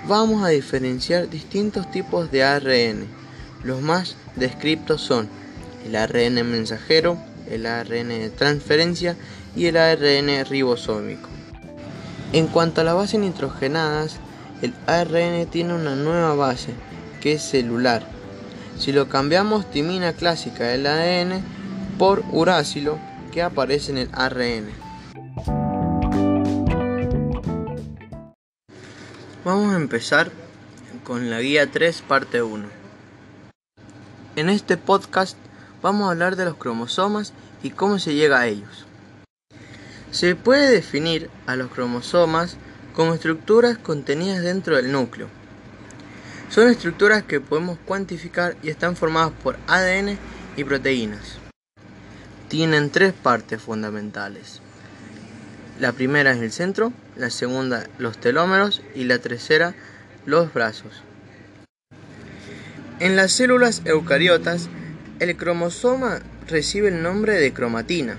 vamos 0.08 0.44
a 0.44 0.50
diferenciar 0.50 1.30
distintos 1.30 1.90
tipos 1.92 2.32
de 2.32 2.44
ARN. 2.44 3.21
Los 3.64 3.82
más 3.82 4.16
descriptos 4.36 5.02
son 5.02 5.30
el 5.86 5.96
ARN 5.96 6.36
mensajero, 6.50 7.18
el 7.50 7.66
ARN 7.66 8.10
de 8.10 8.30
transferencia 8.30 9.16
y 9.56 9.68
el 9.68 9.78
ARN 9.78 10.46
ribosómico. 10.46 11.30
En 12.34 12.48
cuanto 12.48 12.82
a 12.82 12.84
las 12.84 12.96
bases 12.96 13.20
nitrogenadas, 13.20 14.18
el 14.62 14.74
ARN 14.88 15.46
tiene 15.48 15.74
una 15.74 15.96
nueva 15.96 16.34
base, 16.36 16.74
que 17.20 17.34
es 17.34 17.42
celular. 17.42 18.08
Si 18.78 18.92
lo 18.92 19.10
cambiamos 19.10 19.70
timina 19.70 20.14
clásica 20.14 20.64
del 20.66 20.88
ADN 20.88 21.44
por 21.98 22.24
uracilo, 22.32 22.98
que 23.32 23.42
aparece 23.42 23.92
en 23.92 23.98
el 24.00 24.10
ARN. 24.14 24.70
Vamos 29.44 29.74
a 29.74 29.78
empezar 29.78 30.32
con 31.04 31.30
la 31.30 31.40
guía 31.42 31.70
3, 31.70 32.02
parte 32.08 32.42
1. 32.42 32.81
En 34.42 34.50
este 34.50 34.76
podcast 34.76 35.38
vamos 35.84 36.08
a 36.08 36.14
hablar 36.14 36.36
de 36.36 36.46
los 36.46 36.56
cromosomas 36.56 37.32
y 37.62 37.70
cómo 37.70 38.00
se 38.00 38.16
llega 38.16 38.40
a 38.40 38.48
ellos. 38.48 38.88
Se 40.10 40.36
puede 40.36 40.68
definir 40.72 41.30
a 41.46 41.56
los 41.56 41.70
cromosomas 41.70 42.58
como 42.96 43.14
estructuras 43.14 43.78
contenidas 43.78 44.42
dentro 44.42 44.78
del 44.78 44.92
núcleo. 44.92 45.28
Son 46.50 46.68
estructuras 46.70 47.22
que 47.22 47.40
podemos 47.40 47.78
cuantificar 47.86 48.58
y 48.64 48.72
están 48.72 48.96
formadas 48.96 49.32
por 49.44 49.60
ADN 49.68 50.18
y 50.58 50.64
proteínas. 50.64 51.38
Tienen 52.48 52.90
tres 52.90 53.14
partes 53.14 53.62
fundamentales. 53.62 54.60
La 55.80 55.92
primera 55.92 56.32
es 56.32 56.42
el 56.42 56.52
centro, 56.52 56.94
la 57.16 57.30
segunda 57.30 57.86
los 58.00 58.18
telómeros 58.18 58.82
y 58.96 59.04
la 59.04 59.20
tercera 59.20 59.76
los 60.26 60.52
brazos. 60.52 61.04
En 63.02 63.18
las 63.18 63.34
células 63.34 63.82
eucariotas, 63.84 64.70
el 65.20 65.36
cromosoma 65.36 66.22
recibe 66.48 66.88
el 66.88 67.04
nombre 67.04 67.34
de 67.34 67.52
cromatina 67.52 68.18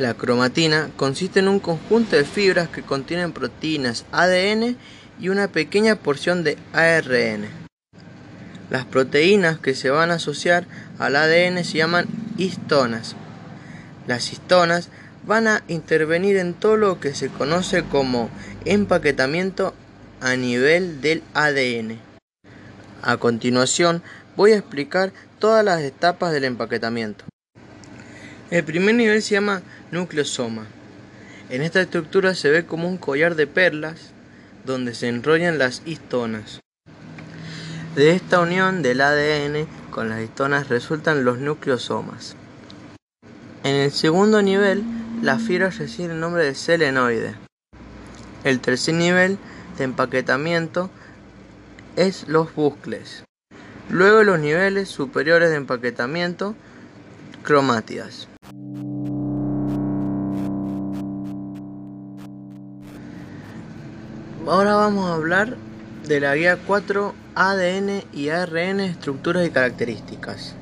la 0.00 0.14
cromatina 0.14 0.88
consiste 0.96 1.40
en 1.40 1.48
un 1.48 1.60
conjunto 1.60 2.16
de 2.16 2.24
fibras 2.24 2.70
que 2.70 2.80
contienen 2.80 3.32
proteínas 3.32 4.06
ADN 4.12 4.78
y 5.20 5.28
una 5.28 5.48
pequeña 5.48 5.94
porción 5.94 6.42
de 6.42 6.56
ARN. 6.72 7.44
Las 8.70 8.86
proteínas 8.86 9.58
que 9.58 9.74
se 9.74 9.90
van 9.90 10.10
a 10.10 10.14
asociar 10.14 10.66
al 10.98 11.16
ADN 11.16 11.62
se 11.64 11.76
llaman 11.76 12.06
histonas. 12.38 13.14
Las 14.06 14.32
histonas 14.32 14.88
van 15.26 15.46
a 15.46 15.64
intervenir 15.68 16.38
en 16.38 16.54
todo 16.54 16.78
lo 16.78 16.98
que 16.98 17.14
se 17.14 17.28
conoce 17.28 17.82
como 17.82 18.30
empaquetamiento 18.64 19.74
a 20.22 20.34
nivel 20.36 21.02
del 21.02 21.22
ADN. 21.34 22.09
A 23.02 23.16
continuación 23.16 24.02
voy 24.36 24.52
a 24.52 24.58
explicar 24.58 25.12
todas 25.38 25.64
las 25.64 25.80
etapas 25.80 26.32
del 26.32 26.44
empaquetamiento. 26.44 27.24
El 28.50 28.64
primer 28.64 28.94
nivel 28.94 29.22
se 29.22 29.34
llama 29.34 29.62
nucleosoma. 29.90 30.66
En 31.48 31.62
esta 31.62 31.80
estructura 31.80 32.34
se 32.34 32.50
ve 32.50 32.66
como 32.66 32.88
un 32.88 32.98
collar 32.98 33.36
de 33.36 33.46
perlas 33.46 34.12
donde 34.64 34.94
se 34.94 35.08
enrollan 35.08 35.58
las 35.58 35.82
histonas. 35.86 36.60
De 37.94 38.12
esta 38.12 38.40
unión 38.40 38.82
del 38.82 39.00
ADN 39.00 39.66
con 39.90 40.10
las 40.10 40.20
histonas 40.20 40.68
resultan 40.68 41.24
los 41.24 41.38
nucleosomas. 41.38 42.36
En 43.64 43.74
el 43.74 43.90
segundo 43.90 44.42
nivel, 44.42 44.84
las 45.22 45.42
fibras 45.42 45.78
reciben 45.78 46.12
el 46.12 46.20
nombre 46.20 46.44
de 46.44 46.54
selenoide. 46.54 47.34
El 48.44 48.60
tercer 48.60 48.94
nivel 48.94 49.38
de 49.76 49.84
empaquetamiento 49.84 50.90
es 52.00 52.26
los 52.28 52.54
bucles. 52.54 53.24
Luego 53.90 54.22
los 54.22 54.40
niveles 54.40 54.88
superiores 54.88 55.50
de 55.50 55.56
empaquetamiento, 55.56 56.54
cromátidas. 57.42 58.26
Ahora 64.46 64.76
vamos 64.76 65.10
a 65.10 65.14
hablar 65.14 65.58
de 66.08 66.20
la 66.20 66.34
guía 66.36 66.58
4 66.66 67.14
ADN 67.34 68.02
y 68.14 68.30
ARN 68.30 68.80
estructuras 68.80 69.46
y 69.46 69.50
características. 69.50 70.54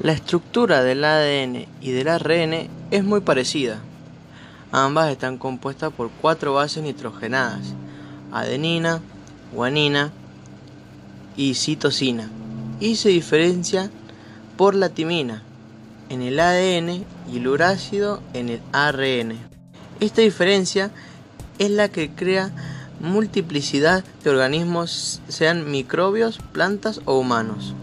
La 0.00 0.12
estructura 0.12 0.84
del 0.84 1.04
ADN 1.04 1.66
y 1.80 1.90
del 1.90 2.06
ARN 2.06 2.68
es 2.92 3.02
muy 3.02 3.20
parecida. 3.20 3.80
Ambas 4.70 5.10
están 5.10 5.38
compuestas 5.38 5.92
por 5.92 6.08
cuatro 6.20 6.54
bases 6.54 6.84
nitrogenadas, 6.84 7.74
adenina, 8.30 9.00
guanina 9.52 10.12
y 11.36 11.54
citosina, 11.54 12.30
y 12.80 12.96
se 12.96 13.08
diferencia 13.10 13.90
por 14.56 14.74
la 14.74 14.88
timina 14.88 15.42
en 16.08 16.22
el 16.22 16.40
ADN 16.40 17.04
y 17.30 17.36
el 17.36 17.48
urácido 17.48 18.20
en 18.34 18.48
el 18.48 18.60
ARN. 18.72 19.36
Esta 20.00 20.22
diferencia 20.22 20.90
es 21.58 21.70
la 21.70 21.88
que 21.88 22.10
crea 22.10 22.50
multiplicidad 23.00 24.04
de 24.24 24.30
organismos, 24.30 25.20
sean 25.28 25.70
microbios, 25.70 26.38
plantas 26.52 27.00
o 27.04 27.18
humanos. 27.18 27.74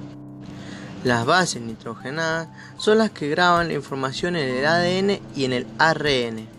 Las 1.03 1.25
bases 1.25 1.61
nitrogenadas 1.61 2.47
son 2.77 2.97
las 2.97 3.11
que 3.11 3.29
graban 3.29 3.67
la 3.67 3.75
información 3.75 4.35
en 4.35 4.49
el 4.49 4.65
ADN 4.65 5.19
y 5.35 5.45
en 5.45 5.53
el 5.53 5.67
ARN. 5.77 6.54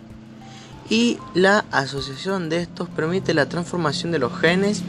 Y 0.89 1.19
la 1.35 1.65
asociación 1.73 2.49
de 2.49 2.59
estos 2.59 2.89
permite 2.89 3.35
la 3.35 3.49
transformación 3.49 4.13
de 4.13 4.21
los 4.21 4.39
genes 4.39 4.83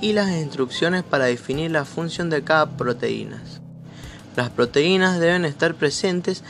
y 0.00 0.12
las 0.12 0.30
instrucciones 0.30 1.02
para 1.02 1.24
definir 1.26 1.70
la 1.70 1.84
función 1.84 2.30
de 2.30 2.44
cada 2.44 2.76
proteína. 2.76 3.42
Las 4.36 4.50
proteínas 4.50 5.20
deben 5.20 5.44
estar 5.44 5.74
presentes 5.74 6.42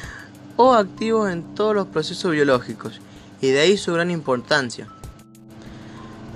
o 0.56 0.74
activos 0.74 1.30
en 1.30 1.54
todos 1.54 1.74
los 1.74 1.86
procesos 1.86 2.32
biológicos 2.32 3.00
y 3.40 3.48
de 3.48 3.60
ahí 3.60 3.76
su 3.76 3.92
gran 3.92 4.10
importancia. 4.10 4.88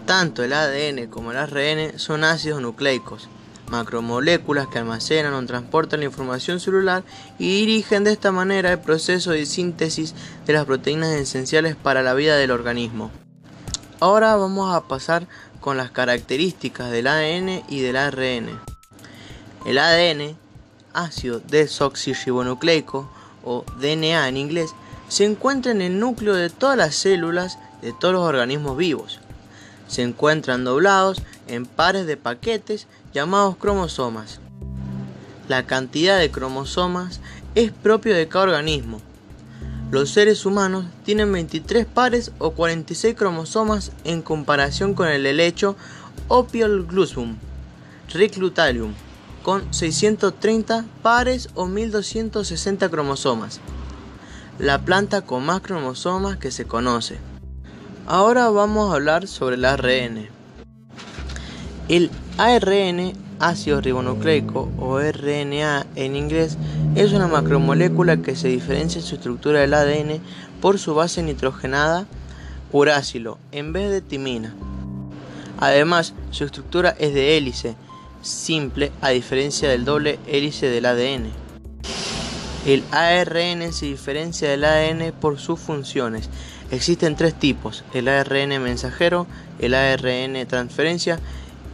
Tanto 0.07 0.42
el 0.42 0.53
ADN 0.53 1.09
como 1.09 1.33
el 1.33 1.37
ARN 1.37 1.99
son 1.99 2.25
ácidos 2.25 2.62
nucleicos, 2.62 3.29
macromoléculas 3.70 4.68
que 4.68 4.79
almacenan 4.79 5.35
o 5.35 5.46
transportan 5.46 6.00
la 6.00 6.07
información 6.07 6.61
celular 6.61 7.05
y 7.38 7.61
dirigen 7.61 8.05
de 8.05 8.12
esta 8.12 8.33
manera 8.33 8.72
el 8.72 8.79
proceso 8.79 9.33
de 9.33 9.46
síntesis 9.46 10.14
de 10.46 10.52
las 10.52 10.64
proteínas 10.64 11.11
esenciales 11.11 11.76
para 11.76 12.02
la 12.02 12.14
vida 12.14 12.37
del 12.37 12.50
organismo. 12.50 13.11
Ahora 14.00 14.37
vamos 14.37 14.74
a 14.74 14.87
pasar 14.88 15.26
con 15.61 15.76
las 15.76 15.90
características 15.90 16.90
del 16.90 17.07
ADN 17.07 17.62
y 17.68 17.81
del 17.81 17.96
ARN. 17.96 18.61
El 19.64 19.79
ADN, 19.79 20.37
ácido 20.92 21.40
desoxirribonucleico 21.40 23.11
o 23.44 23.64
DNA 23.81 24.29
en 24.29 24.37
inglés, 24.37 24.70
se 25.09 25.24
encuentra 25.24 25.72
en 25.72 25.83
el 25.83 25.98
núcleo 25.98 26.35
de 26.35 26.50
todas 26.50 26.76
las 26.76 26.94
células 26.94 27.59
de 27.83 27.92
todos 27.92 28.14
los 28.14 28.22
organismos 28.22 28.76
vivos 28.76 29.20
se 29.88 30.02
encuentran 30.02 30.64
doblados 30.64 31.22
en 31.46 31.66
pares 31.66 32.06
de 32.06 32.16
paquetes 32.16 32.87
llamados 33.12 33.56
cromosomas. 33.56 34.40
La 35.48 35.66
cantidad 35.66 36.18
de 36.18 36.30
cromosomas 36.30 37.20
es 37.54 37.70
propio 37.70 38.14
de 38.14 38.28
cada 38.28 38.44
organismo. 38.44 39.00
Los 39.90 40.11
seres 40.11 40.44
humanos 40.44 40.87
tienen 41.04 41.32
23 41.32 41.87
pares 41.87 42.32
o 42.38 42.50
46 42.50 43.14
cromosomas 43.14 43.92
en 44.04 44.22
comparación 44.22 44.94
con 44.94 45.09
el 45.09 45.26
helecho 45.26 45.76
Opiolglusum 46.28 47.37
reclutarium 48.12 48.94
con 49.42 49.72
630 49.72 50.85
pares 51.02 51.50
o 51.54 51.66
1260 51.66 52.88
cromosomas. 52.88 53.61
La 54.59 54.80
planta 54.80 55.22
con 55.22 55.46
más 55.46 55.61
cromosomas 55.61 56.37
que 56.37 56.50
se 56.50 56.64
conoce. 56.64 57.18
Ahora 58.09 58.48
vamos 58.50 58.90
a 58.90 58.94
hablar 58.94 59.28
sobre 59.28 59.54
el 59.54 59.64
ARN. 59.64 60.36
El 61.88 62.11
ARN, 62.37 63.12
ácido 63.38 63.81
ribonucleico 63.81 64.68
o 64.79 64.99
RNA 64.99 65.87
en 65.94 66.16
inglés, 66.16 66.59
es 66.96 67.12
una 67.12 67.29
macromolécula 67.29 68.16
que 68.16 68.35
se 68.35 68.49
diferencia 68.49 69.01
en 69.01 69.07
su 69.07 69.14
estructura 69.14 69.61
del 69.61 69.75
ADN 69.75 70.20
por 70.61 70.79
su 70.79 70.94
base 70.94 71.22
nitrogenada 71.22 72.07
uracilo 72.72 73.38
en 73.53 73.72
vez 73.72 73.90
de 73.90 74.01
timina. 74.01 74.53
Además, 75.59 76.14
su 76.33 76.44
estructura 76.44 76.96
es 76.99 77.14
de 77.14 77.37
hélice 77.37 77.77
simple 78.20 78.90
a 79.01 79.11
diferencia 79.11 79.68
del 79.68 79.85
doble 79.85 80.18
hélice 80.27 80.66
del 80.66 80.87
ADN. 80.87 81.31
El 82.66 82.83
ARN 82.90 83.72
se 83.72 83.87
diferencia 83.87 84.51
del 84.51 84.64
ADN 84.64 85.12
por 85.12 85.38
sus 85.38 85.61
funciones 85.61 86.29
Existen 86.70 87.14
tres 87.14 87.35
tipos, 87.35 87.85
el 87.94 88.09
ARN 88.09 88.61
mensajero, 88.61 89.27
el 89.61 89.75
ARN 89.75 90.46
transferencia 90.49 91.20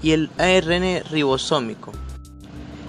y 0.03 0.12
el 0.12 0.31
ARN 0.38 1.03
ribosómico. 1.11 1.93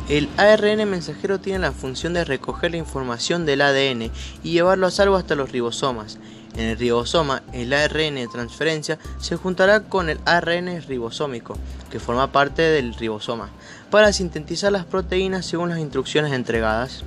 El 0.10 0.28
ARN 0.38 0.90
mensajero 0.90 1.40
tiene 1.40 1.60
la 1.60 1.72
función 1.72 2.14
de 2.14 2.26
recoger 2.26 2.72
la 2.72 2.78
información 2.78 3.46
del 3.46 3.62
ADN 3.62 4.12
y 4.44 4.52
llevarlo 4.52 4.88
a 4.88 4.92
salvo 4.92 5.16
hasta 5.16 5.36
los 5.36 5.52
ribosomas. 5.52 6.18
En 6.56 6.66
el 6.66 6.78
ribosoma, 6.78 7.42
el 7.54 7.74
ARN 7.74 8.16
de 8.16 8.28
transferencia 8.32 9.00
se 9.20 9.38
juntará 9.38 9.82
con 9.82 10.10
el 10.10 10.20
ARN 10.26 10.82
ribosómico, 10.84 11.58
que 11.90 12.00
forma 12.00 12.32
parte 12.32 12.62
del 12.62 12.94
ribosoma, 12.94 13.50
para 13.90 14.12
sintetizar 14.12 14.72
las 14.72 14.86
proteínas 14.86 15.46
según 15.46 15.70
las 15.70 15.80
instrucciones 15.80 16.34
entregadas. 16.34 17.06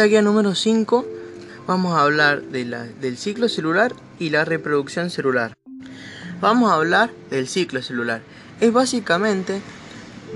Esta 0.00 0.08
guía 0.08 0.22
número 0.22 0.54
5 0.54 1.06
vamos 1.66 1.92
a 1.92 2.00
hablar 2.00 2.40
del 2.40 3.18
ciclo 3.18 3.50
celular 3.50 3.92
y 4.18 4.30
la 4.30 4.46
reproducción 4.46 5.10
celular. 5.10 5.52
Vamos 6.40 6.70
a 6.70 6.76
hablar 6.76 7.10
del 7.28 7.46
ciclo 7.46 7.82
celular. 7.82 8.22
Es 8.62 8.72
básicamente 8.72 9.60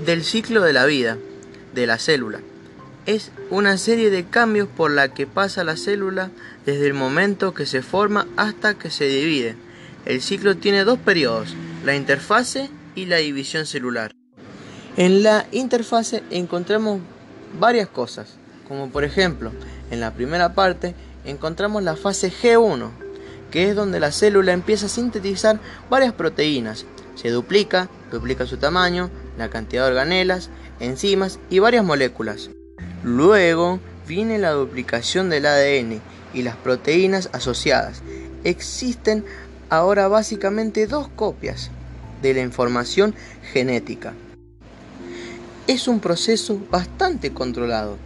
del 0.05 0.23
ciclo 0.23 0.61
de 0.61 0.71
la 0.71 0.85
vida 0.85 1.17
de 1.73 1.87
la 1.87 1.97
célula. 1.97 2.41
Es 3.07 3.31
una 3.49 3.79
serie 3.79 4.11
de 4.11 4.25
cambios 4.25 4.67
por 4.67 4.91
la 4.91 5.15
que 5.15 5.25
pasa 5.25 5.63
la 5.63 5.77
célula 5.77 6.29
desde 6.67 6.85
el 6.85 6.93
momento 6.93 7.55
que 7.55 7.65
se 7.65 7.81
forma 7.81 8.27
hasta 8.37 8.75
que 8.75 8.91
se 8.91 9.07
divide. 9.07 9.55
El 10.05 10.21
ciclo 10.21 10.57
tiene 10.57 10.83
dos 10.83 10.99
periodos, 10.99 11.55
la 11.83 11.95
interfase 11.95 12.69
y 12.93 13.07
la 13.07 13.17
división 13.17 13.65
celular. 13.65 14.11
En 14.95 15.23
la 15.23 15.47
interfase 15.51 16.21
encontramos 16.29 17.01
varias 17.59 17.87
cosas, 17.87 18.37
como 18.67 18.89
por 18.89 19.03
ejemplo, 19.03 19.51
en 19.91 19.99
la 19.99 20.11
primera 20.11 20.53
parte 20.53 20.95
encontramos 21.25 21.83
la 21.83 21.95
fase 21.95 22.31
G1, 22.31 22.89
que 23.51 23.69
es 23.69 23.75
donde 23.75 23.99
la 23.99 24.11
célula 24.11 24.53
empieza 24.53 24.87
a 24.87 24.89
sintetizar 24.89 25.59
varias 25.89 26.13
proteínas. 26.13 26.85
Se 27.15 27.29
duplica, 27.29 27.89
duplica 28.11 28.45
su 28.45 28.57
tamaño, 28.57 29.09
la 29.37 29.49
cantidad 29.49 29.83
de 29.83 29.91
organelas, 29.91 30.49
enzimas 30.79 31.39
y 31.49 31.59
varias 31.59 31.85
moléculas. 31.85 32.49
Luego 33.03 33.79
viene 34.07 34.37
la 34.37 34.51
duplicación 34.51 35.29
del 35.29 35.45
ADN 35.45 36.01
y 36.33 36.41
las 36.41 36.55
proteínas 36.57 37.29
asociadas. 37.31 38.01
Existen 38.43 39.25
ahora 39.69 40.07
básicamente 40.07 40.87
dos 40.87 41.07
copias 41.07 41.71
de 42.21 42.33
la 42.33 42.41
información 42.41 43.15
genética 43.53 44.13
es 45.67 45.87
un 45.87 45.99
proceso 45.99 46.59
bastante 46.69 47.33
controlado, 47.33 47.97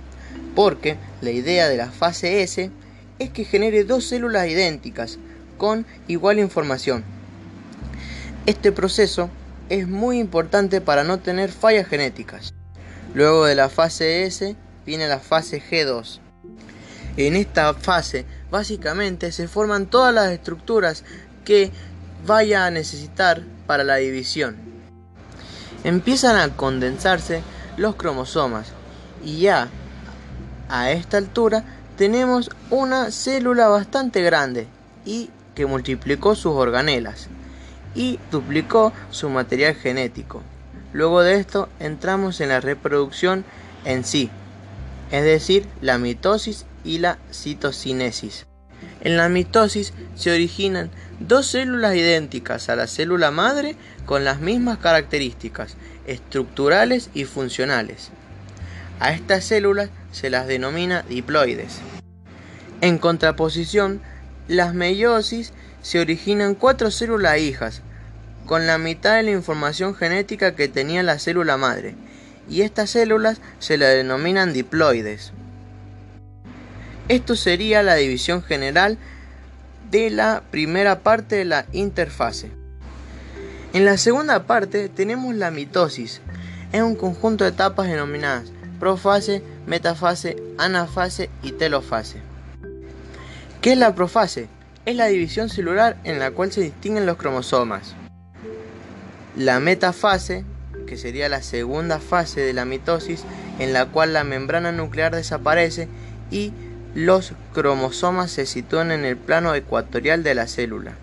porque 0.56 0.98
la 1.22 1.32
idea 1.32 1.70
de 1.70 1.78
la 1.78 1.92
fase 1.92 2.42
S 2.44 2.72
es 3.20 3.30
que 3.30 3.46
genere 3.46 3.84
dos 3.84 4.06
células 4.06 4.48
idénticas 4.48 5.20
con 5.58 5.86
igual 6.08 6.40
información. 6.40 7.04
Este 8.46 8.72
proceso 8.72 9.30
es 9.70 9.88
muy 9.88 10.20
importante 10.20 10.82
para 10.82 11.04
no 11.04 11.20
tener 11.20 11.52
fallas 11.52 11.88
genéticas. 11.88 12.54
Luego 13.14 13.46
de 13.46 13.56
la 13.56 13.70
fase 13.70 14.24
S 14.26 14.56
viene 14.86 15.08
la 15.08 15.20
fase 15.20 15.62
G2. 15.62 16.20
En 17.18 17.36
esta 17.36 17.74
fase 17.74 18.26
básicamente 18.50 19.32
se 19.32 19.48
forman 19.48 19.88
todas 19.88 20.14
las 20.14 20.32
estructuras 20.32 21.04
que 21.44 21.72
vaya 22.26 22.66
a 22.66 22.72
necesitar 22.72 23.44
para 23.68 23.84
la 23.84 23.98
división 23.98 24.70
empiezan 25.84 26.36
a 26.36 26.56
condensarse 26.56 27.42
los 27.78 27.96
cromosomas 27.96 28.68
y 29.24 29.40
ya 29.40 29.70
a 30.70 30.92
esta 30.92 31.18
altura 31.18 31.64
tenemos 31.98 32.50
una 32.70 33.12
célula 33.12 33.68
bastante 33.68 34.22
grande 34.22 34.68
y 35.06 35.30
que 35.56 35.66
multiplicó 35.66 36.36
sus 36.36 36.54
organelas 36.54 37.28
y 37.96 38.20
duplicó 38.32 38.94
su 39.12 39.30
material 39.30 39.76
genético. 39.76 40.42
Luego 40.94 41.22
de 41.22 41.36
esto 41.36 41.70
entramos 41.80 42.40
en 42.40 42.50
la 42.50 42.62
reproducción 42.62 43.44
en 43.84 44.04
sí, 44.04 44.30
es 45.12 45.24
decir, 45.24 45.68
la 45.82 45.98
mitosis 45.98 46.66
y 46.84 47.00
la 47.00 47.18
citocinesis. 47.32 48.46
En 49.02 49.18
la 49.18 49.30
mitosis 49.30 49.94
se 50.16 50.32
originan 50.32 50.90
dos 51.20 51.48
células 51.48 51.96
idénticas 51.96 52.70
a 52.70 52.76
la 52.76 52.88
célula 52.88 53.32
madre 53.32 53.76
con 54.06 54.24
las 54.24 54.40
mismas 54.40 54.78
características 54.78 55.76
estructurales 56.06 57.10
y 57.14 57.26
funcionales. 57.26 58.12
A 59.00 59.14
estas 59.14 59.46
células 59.46 59.90
se 60.12 60.30
las 60.30 60.46
denomina 60.46 61.04
diploides. 61.04 61.80
En 62.82 62.98
contraposición, 62.98 64.02
las 64.50 64.74
meiosis 64.74 65.54
se 65.82 66.02
originan 66.02 66.54
cuatro 66.54 66.92
células 66.92 67.40
hijas, 67.40 67.82
con 68.46 68.68
la 68.68 68.78
mitad 68.78 69.16
de 69.16 69.24
la 69.24 69.32
información 69.32 69.96
genética 69.96 70.54
que 70.54 70.68
tenía 70.68 71.02
la 71.02 71.18
célula 71.18 71.56
madre, 71.56 71.96
y 72.50 72.62
estas 72.62 72.90
células 72.90 73.40
se 73.60 73.78
las 73.78 73.94
denominan 73.94 74.52
diploides. 74.52 75.32
Esto 77.08 77.38
sería 77.38 77.84
la 77.84 77.96
división 77.96 78.44
general 78.44 78.98
de 79.90 80.10
la 80.10 80.44
primera 80.52 81.00
parte 81.00 81.38
de 81.38 81.46
la 81.46 81.66
interfase. 81.72 82.52
En 83.72 83.86
la 83.86 83.98
segunda 83.98 84.44
parte 84.44 84.90
tenemos 84.90 85.34
la 85.36 85.52
mitosis. 85.52 86.22
Es 86.74 86.82
un 86.82 86.96
conjunto 86.96 87.46
de 87.46 87.52
etapas 87.52 87.88
denominadas 87.88 88.52
profase, 88.80 89.44
metafase, 89.68 90.38
anafase 90.58 91.30
y 91.44 91.52
telofase. 91.52 92.22
¿Qué 93.62 93.74
es 93.74 93.78
la 93.78 93.94
profase? 93.94 94.48
Es 94.86 94.96
la 94.96 95.08
división 95.08 95.50
celular 95.50 95.98
en 96.04 96.18
la 96.18 96.32
cual 96.32 96.52
se 96.52 96.62
distinguen 96.62 97.06
los 97.06 97.18
cromosomas. 97.18 97.94
La 99.36 99.60
metafase, 99.60 100.46
que 100.88 100.98
sería 100.98 101.30
la 101.30 101.42
segunda 101.42 102.00
fase 102.00 102.42
de 102.42 102.54
la 102.54 102.66
mitosis, 102.66 103.24
en 103.60 103.74
la 103.74 103.86
cual 103.86 104.14
la 104.14 104.24
membrana 104.24 104.72
nuclear 104.72 105.16
desaparece 105.16 105.88
y 106.32 106.54
los 106.96 107.34
cromosomas 107.54 108.32
se 108.32 108.46
sitúan 108.46 108.92
en 108.92 109.06
el 109.06 109.18
plano 109.18 109.54
ecuatorial 109.54 110.24
de 110.24 110.36
la 110.36 110.48
célula. 110.48 110.94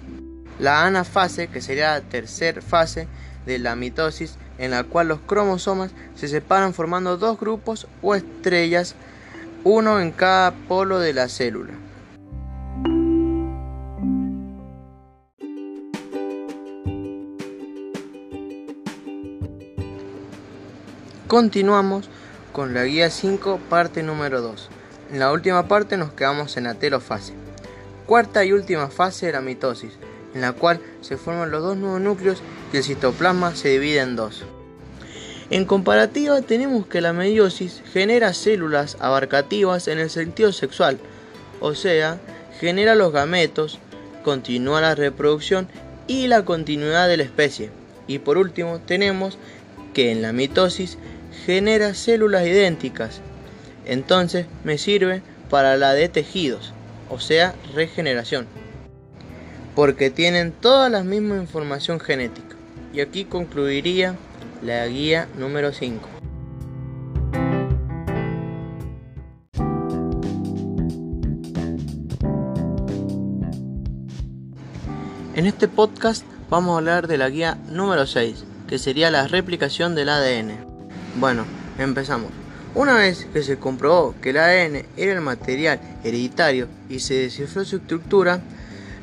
La 0.58 0.84
anafase, 0.84 1.48
que 1.48 1.60
sería 1.60 1.92
la 1.92 2.00
tercera 2.00 2.62
fase 2.62 3.06
de 3.44 3.58
la 3.58 3.76
mitosis, 3.76 4.36
en 4.58 4.70
la 4.70 4.84
cual 4.84 5.08
los 5.08 5.20
cromosomas 5.20 5.92
se 6.14 6.28
separan 6.28 6.74
formando 6.74 7.16
dos 7.16 7.38
grupos 7.38 7.86
o 8.02 8.14
estrellas, 8.14 8.94
uno 9.64 10.00
en 10.00 10.12
cada 10.12 10.52
polo 10.52 10.98
de 10.98 11.12
la 11.12 11.28
célula. 11.28 11.74
Continuamos 21.26 22.08
con 22.52 22.72
la 22.72 22.84
guía 22.84 23.10
5, 23.10 23.58
parte 23.68 24.04
número 24.04 24.40
2. 24.40 24.70
En 25.12 25.18
la 25.18 25.32
última 25.32 25.66
parte 25.66 25.96
nos 25.96 26.12
quedamos 26.12 26.56
en 26.56 26.64
la 26.64 26.74
telofase. 26.74 27.34
Cuarta 28.06 28.44
y 28.44 28.52
última 28.52 28.88
fase 28.88 29.26
de 29.26 29.32
la 29.32 29.40
mitosis, 29.40 29.98
en 30.37 30.42
la 30.42 30.53
cual 30.53 30.79
se 31.01 31.16
forman 31.16 31.51
los 31.51 31.62
dos 31.62 31.77
nuevos 31.77 32.01
núcleos 32.01 32.42
y 32.72 32.77
el 32.77 32.85
citoplasma 32.85 33.57
se 33.57 33.70
divide 33.70 34.01
en 34.01 34.14
dos. 34.14 34.44
En 35.51 35.64
comparativa 35.64 36.40
tenemos 36.42 36.87
que 36.87 37.01
la 37.01 37.12
meiosis 37.12 37.83
genera 37.92 38.35
células 38.35 38.96
abarcativas 39.01 39.88
en 39.88 39.99
el 39.99 40.11
sentido 40.11 40.53
sexual, 40.53 40.99
o 41.61 41.75
sea, 41.75 42.20
genera 42.61 42.94
los 42.94 43.12
gametos, 43.12 43.79
continúa 44.22 44.81
la 44.81 44.94
reproducción 44.94 45.68
y 46.07 46.27
la 46.27 46.44
continuidad 46.44 47.09
de 47.09 47.16
la 47.16 47.22
especie. 47.25 47.70
Y 48.07 48.18
por 48.18 48.38
último 48.38 48.81
tenemos 48.81 49.38
que 49.94 50.12
en 50.12 50.22
la 50.22 50.33
mitosis 50.33 50.99
genera 51.44 51.94
células 51.94 52.46
idénticas 52.46 53.20
entonces 53.87 54.46
me 54.64 54.79
sirve 54.79 55.22
para 55.49 55.77
la 55.77 55.94
de 55.94 56.09
tejidos, 56.09 56.75
o 57.09 57.20
sea, 57.20 57.55
regeneración, 57.75 58.46
porque 59.76 60.08
tienen 60.10 60.52
toda 60.52 60.88
la 60.88 61.04
misma 61.04 61.36
información 61.36 62.00
genética. 62.00 62.56
Y 62.94 63.00
aquí 63.00 63.26
concluiría 63.26 64.16
la 64.62 64.86
guía 64.86 65.28
número 65.36 65.70
5. 65.70 66.08
En 75.34 75.44
este 75.44 75.68
podcast 75.68 76.24
vamos 76.48 76.72
a 76.72 76.78
hablar 76.78 77.06
de 77.06 77.18
la 77.18 77.28
guía 77.28 77.58
número 77.68 78.06
6, 78.06 78.44
que 78.66 78.78
sería 78.78 79.10
la 79.10 79.28
replicación 79.28 79.94
del 79.94 80.08
ADN. 80.08 80.52
Bueno, 81.16 81.44
empezamos. 81.78 82.30
Una 82.74 82.94
vez 82.94 83.26
que 83.30 83.42
se 83.42 83.58
comprobó 83.58 84.14
que 84.22 84.30
el 84.30 84.38
ADN 84.38 84.86
era 84.96 85.12
el 85.12 85.20
material 85.20 85.78
hereditario 86.02 86.68
y 86.88 87.00
se 87.00 87.14
descifró 87.14 87.62
su 87.66 87.76
estructura, 87.76 88.40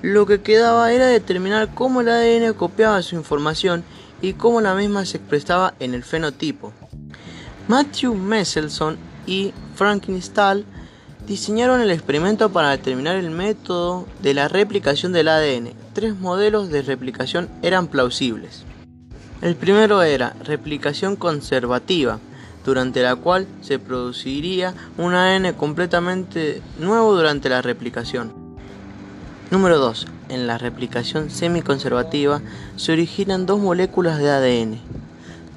lo 0.03 0.25
que 0.25 0.41
quedaba 0.41 0.91
era 0.91 1.07
determinar 1.07 1.73
cómo 1.73 2.01
el 2.01 2.09
ADN 2.09 2.53
copiaba 2.55 3.01
su 3.01 3.15
información 3.15 3.85
y 4.21 4.33
cómo 4.33 4.59
la 4.59 4.75
misma 4.75 5.05
se 5.05 5.15
expresaba 5.15 5.75
en 5.79 5.93
el 5.93 6.03
fenotipo. 6.03 6.73
Matthew 7.69 8.13
Messelson 8.13 8.97
y 9.25 9.53
Franklin 9.75 10.21
Stahl 10.21 10.65
diseñaron 11.25 11.79
el 11.79 11.89
experimento 11.89 12.51
para 12.51 12.71
determinar 12.71 13.15
el 13.15 13.31
método 13.31 14.05
de 14.21 14.33
la 14.33 14.49
replicación 14.49 15.13
del 15.13 15.29
ADN. 15.29 15.71
Tres 15.93 16.19
modelos 16.19 16.69
de 16.69 16.81
replicación 16.81 17.47
eran 17.61 17.87
plausibles. 17.87 18.65
El 19.41 19.55
primero 19.55 20.03
era 20.03 20.35
replicación 20.43 21.15
conservativa, 21.15 22.19
durante 22.65 23.01
la 23.03 23.15
cual 23.15 23.47
se 23.61 23.79
produciría 23.79 24.73
un 24.97 25.13
ADN 25.13 25.53
completamente 25.53 26.61
nuevo 26.77 27.15
durante 27.15 27.47
la 27.47 27.61
replicación. 27.61 28.42
Número 29.53 29.77
2. 29.77 30.07
En 30.29 30.47
la 30.47 30.57
replicación 30.57 31.29
semiconservativa 31.29 32.41
se 32.75 32.91
originan 32.91 33.45
dos 33.45 33.59
moléculas 33.59 34.17
de 34.17 34.31
ADN, 34.31 34.79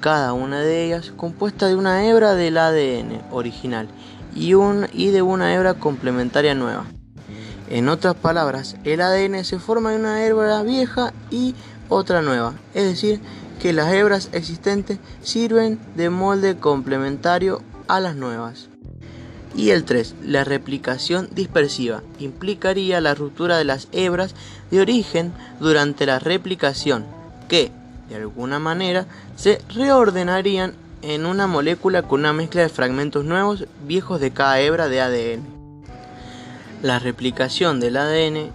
cada 0.01 0.35
una 0.35 0.61
de 0.61 0.85
ellas 0.85 1.15
compuesta 1.17 1.67
de 1.67 1.77
una 1.77 2.07
hebra 2.07 2.35
del 2.35 2.59
ADN 2.59 3.23
original 3.31 3.89
y, 4.35 4.53
y 4.93 5.11
de 5.13 5.23
una 5.23 5.55
hebra 5.55 5.73
complementaria 5.73 6.55
nueva. 6.55 6.85
En 7.71 7.89
otras 7.89 8.15
palabras, 8.17 8.77
el 8.85 9.01
ADN 9.01 9.43
se 9.47 9.59
forma 9.59 9.93
de 9.93 9.97
una 9.97 10.27
hebra 10.27 10.63
vieja 10.63 11.15
y 11.31 11.55
otra 11.89 12.21
nueva, 12.21 12.53
es 12.75 12.85
decir, 12.85 13.23
que 13.63 13.73
las 13.73 13.91
hebras 13.95 14.29
existentes 14.33 14.99
sirven 15.23 15.81
de 15.95 16.11
molde 16.11 16.59
complementario 16.59 17.63
a 17.89 18.01
las 18.01 18.15
nuevas. 18.15 18.69
Y 19.57 19.71
el 19.71 19.85
3. 19.85 20.17
La 20.23 20.45
replicación 20.45 21.31
dispersiva 21.33 22.03
implicaría 22.19 23.01
la 23.01 23.15
ruptura 23.15 23.57
de 23.57 23.65
las 23.65 23.89
hebras 23.91 24.35
de 24.71 24.81
origen 24.81 25.33
durante 25.61 26.05
la 26.05 26.19
replicación, 26.19 27.07
que, 27.49 27.73
de 28.11 28.17
alguna 28.17 28.59
manera, 28.59 29.07
se 29.35 29.63
reordenarían 29.75 30.75
en 31.01 31.25
una 31.25 31.47
molécula 31.47 32.03
con 32.03 32.21
una 32.21 32.35
mezcla 32.35 32.61
de 32.61 32.69
fragmentos 32.69 33.25
nuevos 33.25 33.65
viejos 33.87 34.21
de 34.21 34.31
cada 34.31 34.61
hebra 34.61 34.89
de 34.89 35.01
ADN. 35.01 35.47
La 36.83 36.99
replicación 36.99 37.81
del 37.81 37.97
ADN 37.97 38.51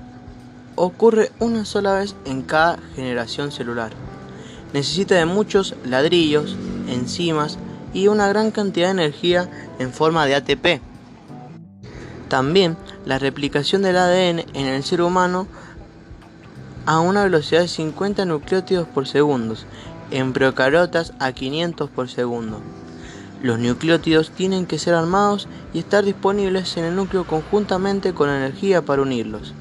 ocurre 0.75 1.31
una 1.39 1.65
sola 1.65 1.95
vez 1.95 2.15
en 2.25 2.43
cada 2.43 2.77
generación 2.95 3.51
celular. 3.51 3.91
Necesita 4.71 5.15
de 5.15 5.25
muchos 5.25 5.73
ladrillos, 5.83 6.55
enzimas 6.87 7.57
y 7.91 8.07
una 8.07 8.27
gran 8.27 8.51
cantidad 8.51 8.87
de 8.87 9.03
energía 9.03 9.49
en 9.79 9.91
forma 9.91 10.27
de 10.27 10.35
ATP 10.35 10.90
también 12.31 12.77
la 13.05 13.19
replicación 13.19 13.81
del 13.81 13.97
ADN 13.97 14.45
en 14.53 14.65
el 14.65 14.83
ser 14.85 15.01
humano 15.01 15.47
a 16.85 17.01
una 17.01 17.25
velocidad 17.25 17.59
de 17.59 17.67
50 17.67 18.23
nucleótidos 18.23 18.87
por 18.87 19.05
segundo, 19.05 19.55
en 20.11 20.31
procariotas 20.31 21.11
a 21.19 21.33
500 21.33 21.89
por 21.89 22.07
segundo. 22.07 22.61
Los 23.43 23.59
nucleótidos 23.59 24.31
tienen 24.31 24.65
que 24.65 24.79
ser 24.79 24.93
armados 24.93 25.49
y 25.73 25.79
estar 25.79 26.05
disponibles 26.05 26.77
en 26.77 26.85
el 26.85 26.95
núcleo 26.95 27.27
conjuntamente 27.27 28.13
con 28.13 28.29
energía 28.29 28.81
para 28.81 29.01
unirlos. 29.01 29.53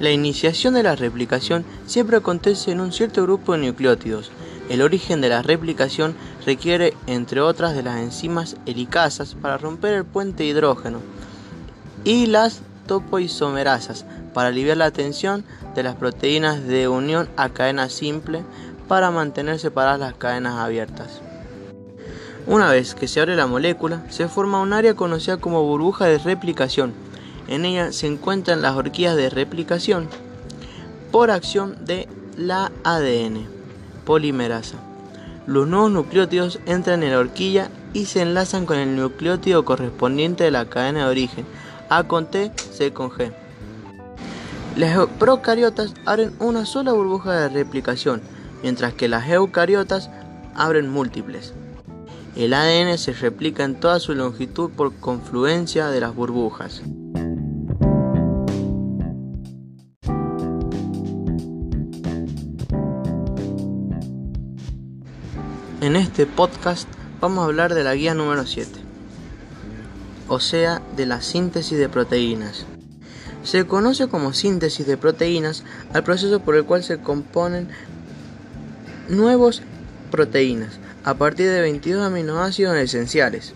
La 0.00 0.10
iniciación 0.10 0.74
de 0.74 0.82
la 0.82 0.96
replicación 0.96 1.64
siempre 1.86 2.16
acontece 2.16 2.72
en 2.72 2.80
un 2.80 2.90
cierto 2.90 3.22
grupo 3.22 3.52
de 3.52 3.64
nucleótidos. 3.64 4.32
El 4.68 4.82
origen 4.82 5.20
de 5.20 5.28
la 5.28 5.42
replicación 5.42 6.16
requiere, 6.44 6.94
entre 7.06 7.40
otras, 7.40 7.76
de 7.76 7.84
las 7.84 8.00
enzimas 8.00 8.56
helicasas 8.66 9.36
para 9.40 9.56
romper 9.56 9.94
el 9.94 10.04
puente 10.04 10.44
hidrógeno 10.44 10.98
y 12.04 12.26
las 12.26 12.60
topoisomerasas 12.86 14.04
para 14.34 14.48
aliviar 14.48 14.76
la 14.76 14.90
tensión 14.90 15.44
de 15.74 15.82
las 15.82 15.96
proteínas 15.96 16.64
de 16.66 16.88
unión 16.88 17.28
a 17.36 17.50
cadena 17.50 17.88
simple 17.88 18.42
para 18.88 19.10
mantener 19.10 19.58
separadas 19.58 20.00
las 20.00 20.14
cadenas 20.14 20.54
abiertas. 20.54 21.20
Una 22.46 22.70
vez 22.70 22.94
que 22.94 23.06
se 23.06 23.20
abre 23.20 23.36
la 23.36 23.46
molécula, 23.46 24.02
se 24.08 24.26
forma 24.26 24.60
un 24.60 24.72
área 24.72 24.94
conocida 24.94 25.36
como 25.36 25.62
burbuja 25.64 26.06
de 26.06 26.18
replicación. 26.18 26.92
En 27.48 27.64
ella 27.64 27.92
se 27.92 28.06
encuentran 28.06 28.62
las 28.62 28.76
horquillas 28.76 29.16
de 29.16 29.30
replicación 29.30 30.08
por 31.12 31.30
acción 31.30 31.84
de 31.84 32.08
la 32.36 32.72
ADN 32.82 33.60
polimerasa. 34.04 34.76
Los 35.46 35.68
nuevos 35.68 35.90
nucleótidos 35.90 36.58
entran 36.66 37.02
en 37.02 37.12
la 37.12 37.18
horquilla 37.18 37.70
y 37.92 38.06
se 38.06 38.22
enlazan 38.22 38.66
con 38.66 38.78
el 38.78 38.96
nucleótido 38.96 39.64
correspondiente 39.64 40.44
de 40.44 40.50
la 40.50 40.64
cadena 40.64 41.04
de 41.04 41.10
origen, 41.10 41.46
a 41.90 42.04
con 42.04 42.30
T, 42.30 42.52
C 42.56 42.92
con 42.92 43.10
G. 43.10 43.32
Las 44.76 45.06
procariotas 45.18 45.92
abren 46.06 46.32
una 46.38 46.64
sola 46.64 46.92
burbuja 46.92 47.32
de 47.32 47.48
replicación, 47.48 48.22
mientras 48.62 48.94
que 48.94 49.08
las 49.08 49.28
eucariotas 49.28 50.08
abren 50.54 50.88
múltiples. 50.88 51.52
El 52.36 52.54
ADN 52.54 52.96
se 52.96 53.12
replica 53.12 53.64
en 53.64 53.74
toda 53.74 53.98
su 53.98 54.14
longitud 54.14 54.70
por 54.70 54.94
confluencia 54.94 55.88
de 55.88 56.00
las 56.00 56.14
burbujas. 56.14 56.82
En 65.80 65.96
este 65.96 66.26
podcast 66.26 66.88
vamos 67.20 67.40
a 67.40 67.44
hablar 67.46 67.74
de 67.74 67.82
la 67.82 67.94
guía 67.94 68.14
número 68.14 68.46
7 68.46 68.89
o 70.30 70.38
sea, 70.38 70.80
de 70.96 71.06
la 71.06 71.20
síntesis 71.20 71.76
de 71.76 71.88
proteínas. 71.88 72.64
Se 73.42 73.66
conoce 73.66 74.06
como 74.06 74.32
síntesis 74.32 74.86
de 74.86 74.96
proteínas 74.96 75.64
al 75.92 76.04
proceso 76.04 76.38
por 76.38 76.54
el 76.54 76.64
cual 76.64 76.84
se 76.84 77.00
componen 77.00 77.68
nuevos 79.08 79.60
proteínas 80.12 80.78
a 81.02 81.14
partir 81.14 81.50
de 81.50 81.60
22 81.60 82.06
aminoácidos 82.06 82.76
esenciales. 82.76 83.54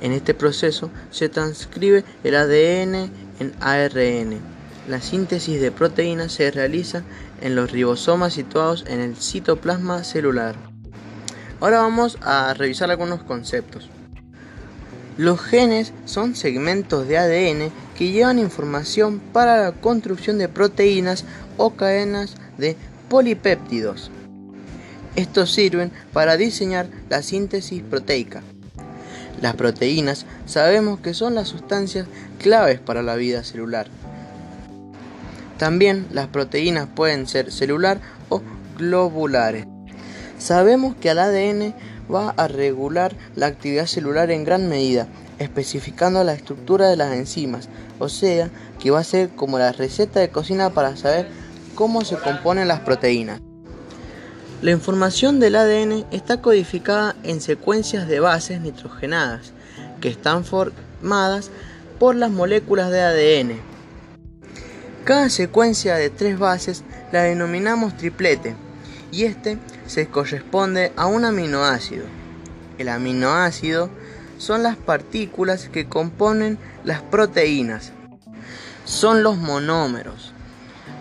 En 0.00 0.12
este 0.12 0.32
proceso 0.32 0.90
se 1.10 1.28
transcribe 1.28 2.04
el 2.24 2.36
ADN 2.36 3.10
en 3.38 3.52
ARN. 3.60 4.40
La 4.88 5.02
síntesis 5.02 5.60
de 5.60 5.72
proteínas 5.72 6.32
se 6.32 6.50
realiza 6.50 7.02
en 7.42 7.54
los 7.54 7.70
ribosomas 7.70 8.32
situados 8.32 8.84
en 8.88 9.00
el 9.00 9.14
citoplasma 9.16 10.04
celular. 10.04 10.56
Ahora 11.60 11.82
vamos 11.82 12.16
a 12.22 12.54
revisar 12.54 12.90
algunos 12.90 13.22
conceptos. 13.24 13.90
Los 15.16 15.40
genes 15.40 15.92
son 16.06 16.34
segmentos 16.34 17.06
de 17.06 17.18
ADN 17.18 17.70
que 17.96 18.10
llevan 18.10 18.40
información 18.40 19.20
para 19.32 19.62
la 19.62 19.72
construcción 19.72 20.38
de 20.38 20.48
proteínas 20.48 21.24
o 21.56 21.70
cadenas 21.70 22.34
de 22.58 22.76
polipéptidos. 23.08 24.10
Estos 25.14 25.52
sirven 25.52 25.92
para 26.12 26.36
diseñar 26.36 26.88
la 27.08 27.22
síntesis 27.22 27.80
proteica. 27.82 28.42
Las 29.40 29.54
proteínas 29.54 30.26
sabemos 30.46 30.98
que 30.98 31.14
son 31.14 31.36
las 31.36 31.46
sustancias 31.46 32.08
claves 32.40 32.80
para 32.80 33.02
la 33.02 33.14
vida 33.14 33.44
celular. 33.44 33.86
También 35.58 36.06
las 36.10 36.26
proteínas 36.26 36.88
pueden 36.92 37.28
ser 37.28 37.52
celular 37.52 38.00
o 38.30 38.42
globulares. 38.76 39.66
Sabemos 40.38 40.96
que 40.96 41.10
al 41.10 41.20
ADN 41.20 41.74
va 42.12 42.30
a 42.36 42.48
regular 42.48 43.14
la 43.34 43.46
actividad 43.46 43.86
celular 43.86 44.30
en 44.30 44.44
gran 44.44 44.68
medida, 44.68 45.08
especificando 45.38 46.22
la 46.24 46.34
estructura 46.34 46.88
de 46.88 46.96
las 46.96 47.12
enzimas, 47.12 47.68
o 47.98 48.08
sea, 48.08 48.50
que 48.78 48.90
va 48.90 49.00
a 49.00 49.04
ser 49.04 49.30
como 49.30 49.58
la 49.58 49.72
receta 49.72 50.20
de 50.20 50.30
cocina 50.30 50.70
para 50.70 50.96
saber 50.96 51.28
cómo 51.74 52.04
se 52.04 52.16
componen 52.16 52.68
las 52.68 52.80
proteínas. 52.80 53.40
La 54.62 54.70
información 54.70 55.40
del 55.40 55.56
ADN 55.56 56.06
está 56.10 56.40
codificada 56.40 57.16
en 57.22 57.40
secuencias 57.40 58.08
de 58.08 58.20
bases 58.20 58.60
nitrogenadas, 58.60 59.52
que 60.00 60.08
están 60.08 60.44
formadas 60.44 61.50
por 61.98 62.14
las 62.14 62.30
moléculas 62.30 62.90
de 62.90 63.00
ADN. 63.02 63.60
Cada 65.04 65.28
secuencia 65.28 65.96
de 65.96 66.08
tres 66.08 66.38
bases 66.38 66.82
la 67.12 67.24
denominamos 67.24 67.96
triplete, 67.96 68.56
y 69.12 69.24
este 69.24 69.58
se 69.86 70.06
corresponde 70.08 70.92
a 70.96 71.06
un 71.06 71.24
aminoácido. 71.24 72.04
El 72.78 72.88
aminoácido 72.88 73.90
son 74.38 74.62
las 74.62 74.76
partículas 74.76 75.68
que 75.68 75.88
componen 75.88 76.58
las 76.84 77.02
proteínas. 77.02 77.92
Son 78.84 79.22
los 79.22 79.36
monómeros. 79.36 80.32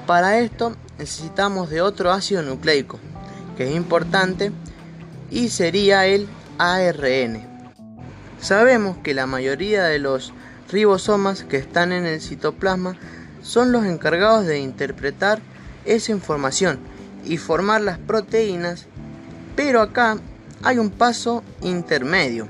Para 0.05 0.39
esto 0.39 0.75
necesitamos 0.97 1.69
de 1.69 1.81
otro 1.81 2.11
ácido 2.11 2.41
nucleico, 2.41 2.99
que 3.57 3.69
es 3.69 3.75
importante, 3.75 4.51
y 5.31 5.49
sería 5.49 6.05
el 6.05 6.27
ARN. 6.57 7.47
Sabemos 8.39 8.97
que 8.97 9.13
la 9.13 9.25
mayoría 9.25 9.85
de 9.85 9.99
los 9.99 10.33
ribosomas 10.71 11.43
que 11.43 11.57
están 11.57 11.91
en 11.91 12.05
el 12.05 12.21
citoplasma 12.21 12.95
son 13.41 13.71
los 13.71 13.85
encargados 13.85 14.45
de 14.45 14.59
interpretar 14.59 15.39
esa 15.85 16.11
información 16.11 16.79
y 17.25 17.37
formar 17.37 17.81
las 17.81 17.97
proteínas, 17.97 18.87
pero 19.55 19.81
acá 19.81 20.17
hay 20.63 20.77
un 20.77 20.89
paso 20.89 21.43
intermedio, 21.61 22.47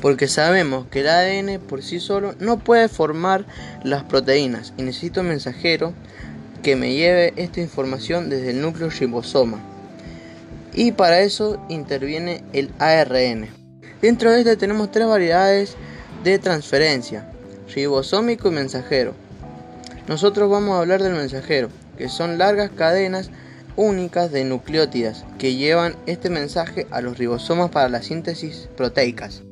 porque 0.00 0.28
sabemos 0.28 0.86
que 0.86 1.00
el 1.00 1.08
ADN 1.08 1.60
por 1.60 1.82
sí 1.82 2.00
solo 2.00 2.34
no 2.38 2.58
puede 2.58 2.88
formar 2.88 3.46
las 3.82 4.04
proteínas 4.04 4.72
y 4.76 4.82
necesito 4.82 5.20
un 5.20 5.28
mensajero 5.28 5.94
que 6.62 6.76
me 6.76 6.94
lleve 6.94 7.34
esta 7.36 7.60
información 7.60 8.30
desde 8.30 8.50
el 8.50 8.62
núcleo 8.62 8.88
ribosoma. 8.88 9.60
Y 10.72 10.92
para 10.92 11.20
eso 11.20 11.64
interviene 11.68 12.42
el 12.52 12.72
ARN. 12.78 13.48
Dentro 14.00 14.32
de 14.32 14.40
este 14.40 14.56
tenemos 14.56 14.90
tres 14.90 15.06
variedades 15.06 15.76
de 16.24 16.38
transferencia, 16.38 17.30
ribosómico 17.74 18.48
y 18.48 18.52
mensajero. 18.52 19.14
Nosotros 20.08 20.50
vamos 20.50 20.74
a 20.74 20.80
hablar 20.80 21.02
del 21.02 21.14
mensajero, 21.14 21.68
que 21.96 22.08
son 22.08 22.38
largas 22.38 22.70
cadenas 22.70 23.30
únicas 23.76 24.30
de 24.32 24.44
nucleótidas 24.44 25.24
que 25.38 25.54
llevan 25.54 25.96
este 26.06 26.30
mensaje 26.30 26.86
a 26.90 27.00
los 27.00 27.18
ribosomas 27.18 27.70
para 27.70 27.88
la 27.88 28.02
síntesis 28.02 28.68
proteicas. 28.76 29.42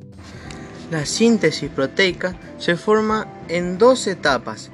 La 0.91 1.05
síntesis 1.05 1.69
proteica 1.69 2.35
se 2.57 2.75
forma 2.75 3.27
en 3.47 3.77
dos 3.77 4.05
etapas. 4.07 4.69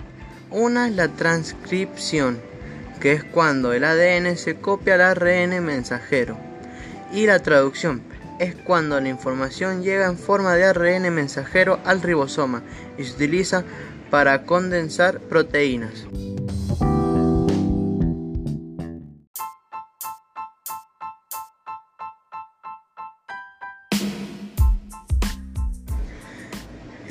Una 0.52 0.88
es 0.88 0.96
la 0.96 1.08
transcripción, 1.08 2.40
que 3.00 3.14
es 3.14 3.24
cuando 3.24 3.74
el 3.74 3.84
ADN 3.84 4.36
se 4.36 4.56
copia 4.56 4.96
al 4.96 5.02
ARN 5.02 5.64
mensajero, 5.64 6.38
y 7.14 7.26
la 7.26 7.40
traducción, 7.40 8.02
es 8.40 8.56
cuando 8.56 9.00
la 9.00 9.10
información 9.10 9.84
llega 9.84 10.08
en 10.08 10.18
forma 10.18 10.56
de 10.56 10.66
ARN 10.66 11.14
mensajero 11.14 11.80
al 11.86 12.02
ribosoma 12.02 12.64
y 12.98 13.04
se 13.04 13.14
utiliza 13.14 13.64
para 14.10 14.44
condensar 14.44 15.20
proteínas. 15.20 16.06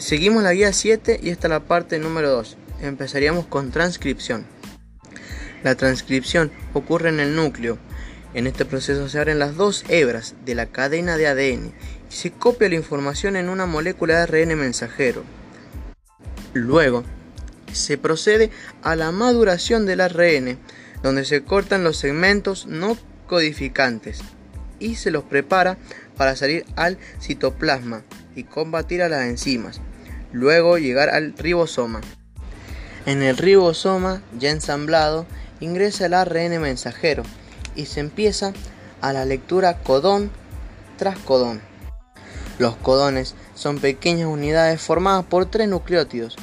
Seguimos 0.08 0.42
la 0.42 0.54
guía 0.54 0.72
7 0.72 1.20
y 1.22 1.28
esta 1.28 1.48
es 1.48 1.50
la 1.50 1.60
parte 1.60 1.98
número 1.98 2.30
2. 2.30 2.56
Empezaríamos 2.80 3.44
con 3.44 3.70
transcripción. 3.70 4.46
La 5.62 5.74
transcripción 5.74 6.50
ocurre 6.72 7.10
en 7.10 7.20
el 7.20 7.36
núcleo. 7.36 7.76
En 8.32 8.46
este 8.46 8.64
proceso 8.64 9.10
se 9.10 9.18
abren 9.18 9.38
las 9.38 9.56
dos 9.56 9.84
hebras 9.90 10.34
de 10.46 10.54
la 10.54 10.64
cadena 10.64 11.18
de 11.18 11.26
ADN 11.26 11.74
y 12.10 12.14
se 12.14 12.30
copia 12.30 12.70
la 12.70 12.76
información 12.76 13.36
en 13.36 13.50
una 13.50 13.66
molécula 13.66 14.14
de 14.14 14.40
ARN 14.40 14.58
mensajero. 14.58 15.24
Luego, 16.54 17.04
se 17.74 17.98
procede 17.98 18.50
a 18.80 18.96
la 18.96 19.12
maduración 19.12 19.84
del 19.84 20.00
ARN, 20.00 20.58
donde 21.02 21.26
se 21.26 21.44
cortan 21.44 21.84
los 21.84 21.98
segmentos 21.98 22.64
no 22.64 22.96
codificantes 23.26 24.20
y 24.78 24.94
se 24.94 25.10
los 25.10 25.24
prepara 25.24 25.76
para 26.16 26.34
salir 26.34 26.64
al 26.76 26.96
citoplasma 27.20 28.04
y 28.34 28.44
combatir 28.44 29.02
a 29.02 29.10
las 29.10 29.26
enzimas 29.26 29.82
luego 30.32 30.78
llegar 30.78 31.10
al 31.10 31.34
ribosoma. 31.36 32.00
En 33.06 33.22
el 33.22 33.36
ribosoma, 33.36 34.22
ya 34.38 34.50
ensamblado, 34.50 35.26
ingresa 35.60 36.06
el 36.06 36.14
ARN 36.14 36.60
mensajero 36.60 37.22
y 37.74 37.86
se 37.86 38.00
empieza 38.00 38.52
a 39.00 39.12
la 39.12 39.24
lectura 39.24 39.78
codón 39.78 40.30
tras 40.96 41.18
codón. 41.18 41.62
Los 42.58 42.76
codones 42.76 43.34
son 43.54 43.78
pequeñas 43.78 44.28
unidades 44.28 44.80
formadas 44.80 45.24
por 45.24 45.46
tres 45.46 45.68
nucleótidos. 45.68 46.36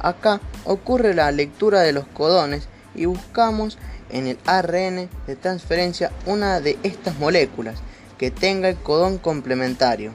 Acá 0.00 0.40
ocurre 0.64 1.14
la 1.14 1.30
lectura 1.32 1.80
de 1.80 1.92
los 1.92 2.06
codones 2.06 2.68
y 2.94 3.04
buscamos 3.04 3.78
en 4.10 4.26
el 4.26 4.38
ARN 4.46 5.08
de 5.26 5.36
transferencia 5.36 6.10
una 6.26 6.60
de 6.60 6.78
estas 6.82 7.18
moléculas 7.18 7.76
que 8.18 8.30
tenga 8.30 8.68
el 8.68 8.76
codón 8.76 9.18
complementario, 9.18 10.12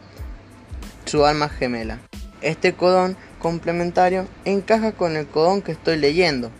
su 1.06 1.26
alma 1.26 1.50
gemela. 1.50 2.09
Este 2.42 2.74
codón 2.74 3.18
complementario 3.40 4.28
encaja 4.46 4.92
con 4.92 5.16
el 5.16 5.28
codón 5.28 5.62
que 5.62 5.72
estoy 5.72 5.98
leyendo. 5.98 6.52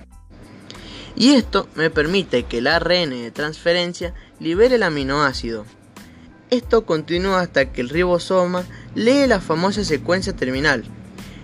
Y 1.16 1.34
esto 1.34 1.68
me 1.76 1.90
permite 1.90 2.44
que 2.44 2.60
el 2.60 2.68
ARN 2.68 3.10
de 3.10 3.32
transferencia 3.32 4.14
libere 4.40 4.76
el 4.76 4.84
aminoácido. 4.84 5.66
Esto 6.50 6.86
continúa 6.86 7.42
hasta 7.42 7.72
que 7.72 7.82
el 7.82 7.90
ribosoma 7.90 8.66
lee 8.96 9.28
la 9.28 9.40
famosa 9.40 9.84
secuencia 9.84 10.34
terminal. 10.34 10.84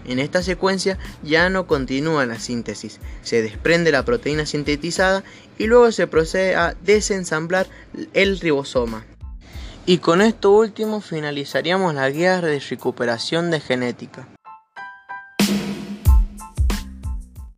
En 0.08 0.20
esta 0.20 0.44
secuencia 0.44 0.98
ya 1.24 1.50
no 1.50 1.68
continúa 1.68 2.26
la 2.26 2.40
síntesis, 2.40 3.00
se 3.24 3.42
desprende 3.42 3.92
la 3.92 4.06
proteína 4.06 4.46
sintetizada 4.46 5.24
y 5.58 5.66
luego 5.66 5.92
se 5.92 6.08
procede 6.08 6.56
a 6.56 6.76
desensamblar 6.84 7.68
el 8.14 8.40
ribosoma. 8.40 9.04
Y 9.88 10.00
con 10.00 10.22
esto 10.22 10.52
último 10.52 11.00
finalizaríamos 11.00 11.94
la 11.94 12.10
guía 12.10 12.42
de 12.42 12.60
recuperación 12.60 13.52
de 13.52 13.60
genética. 13.60 14.28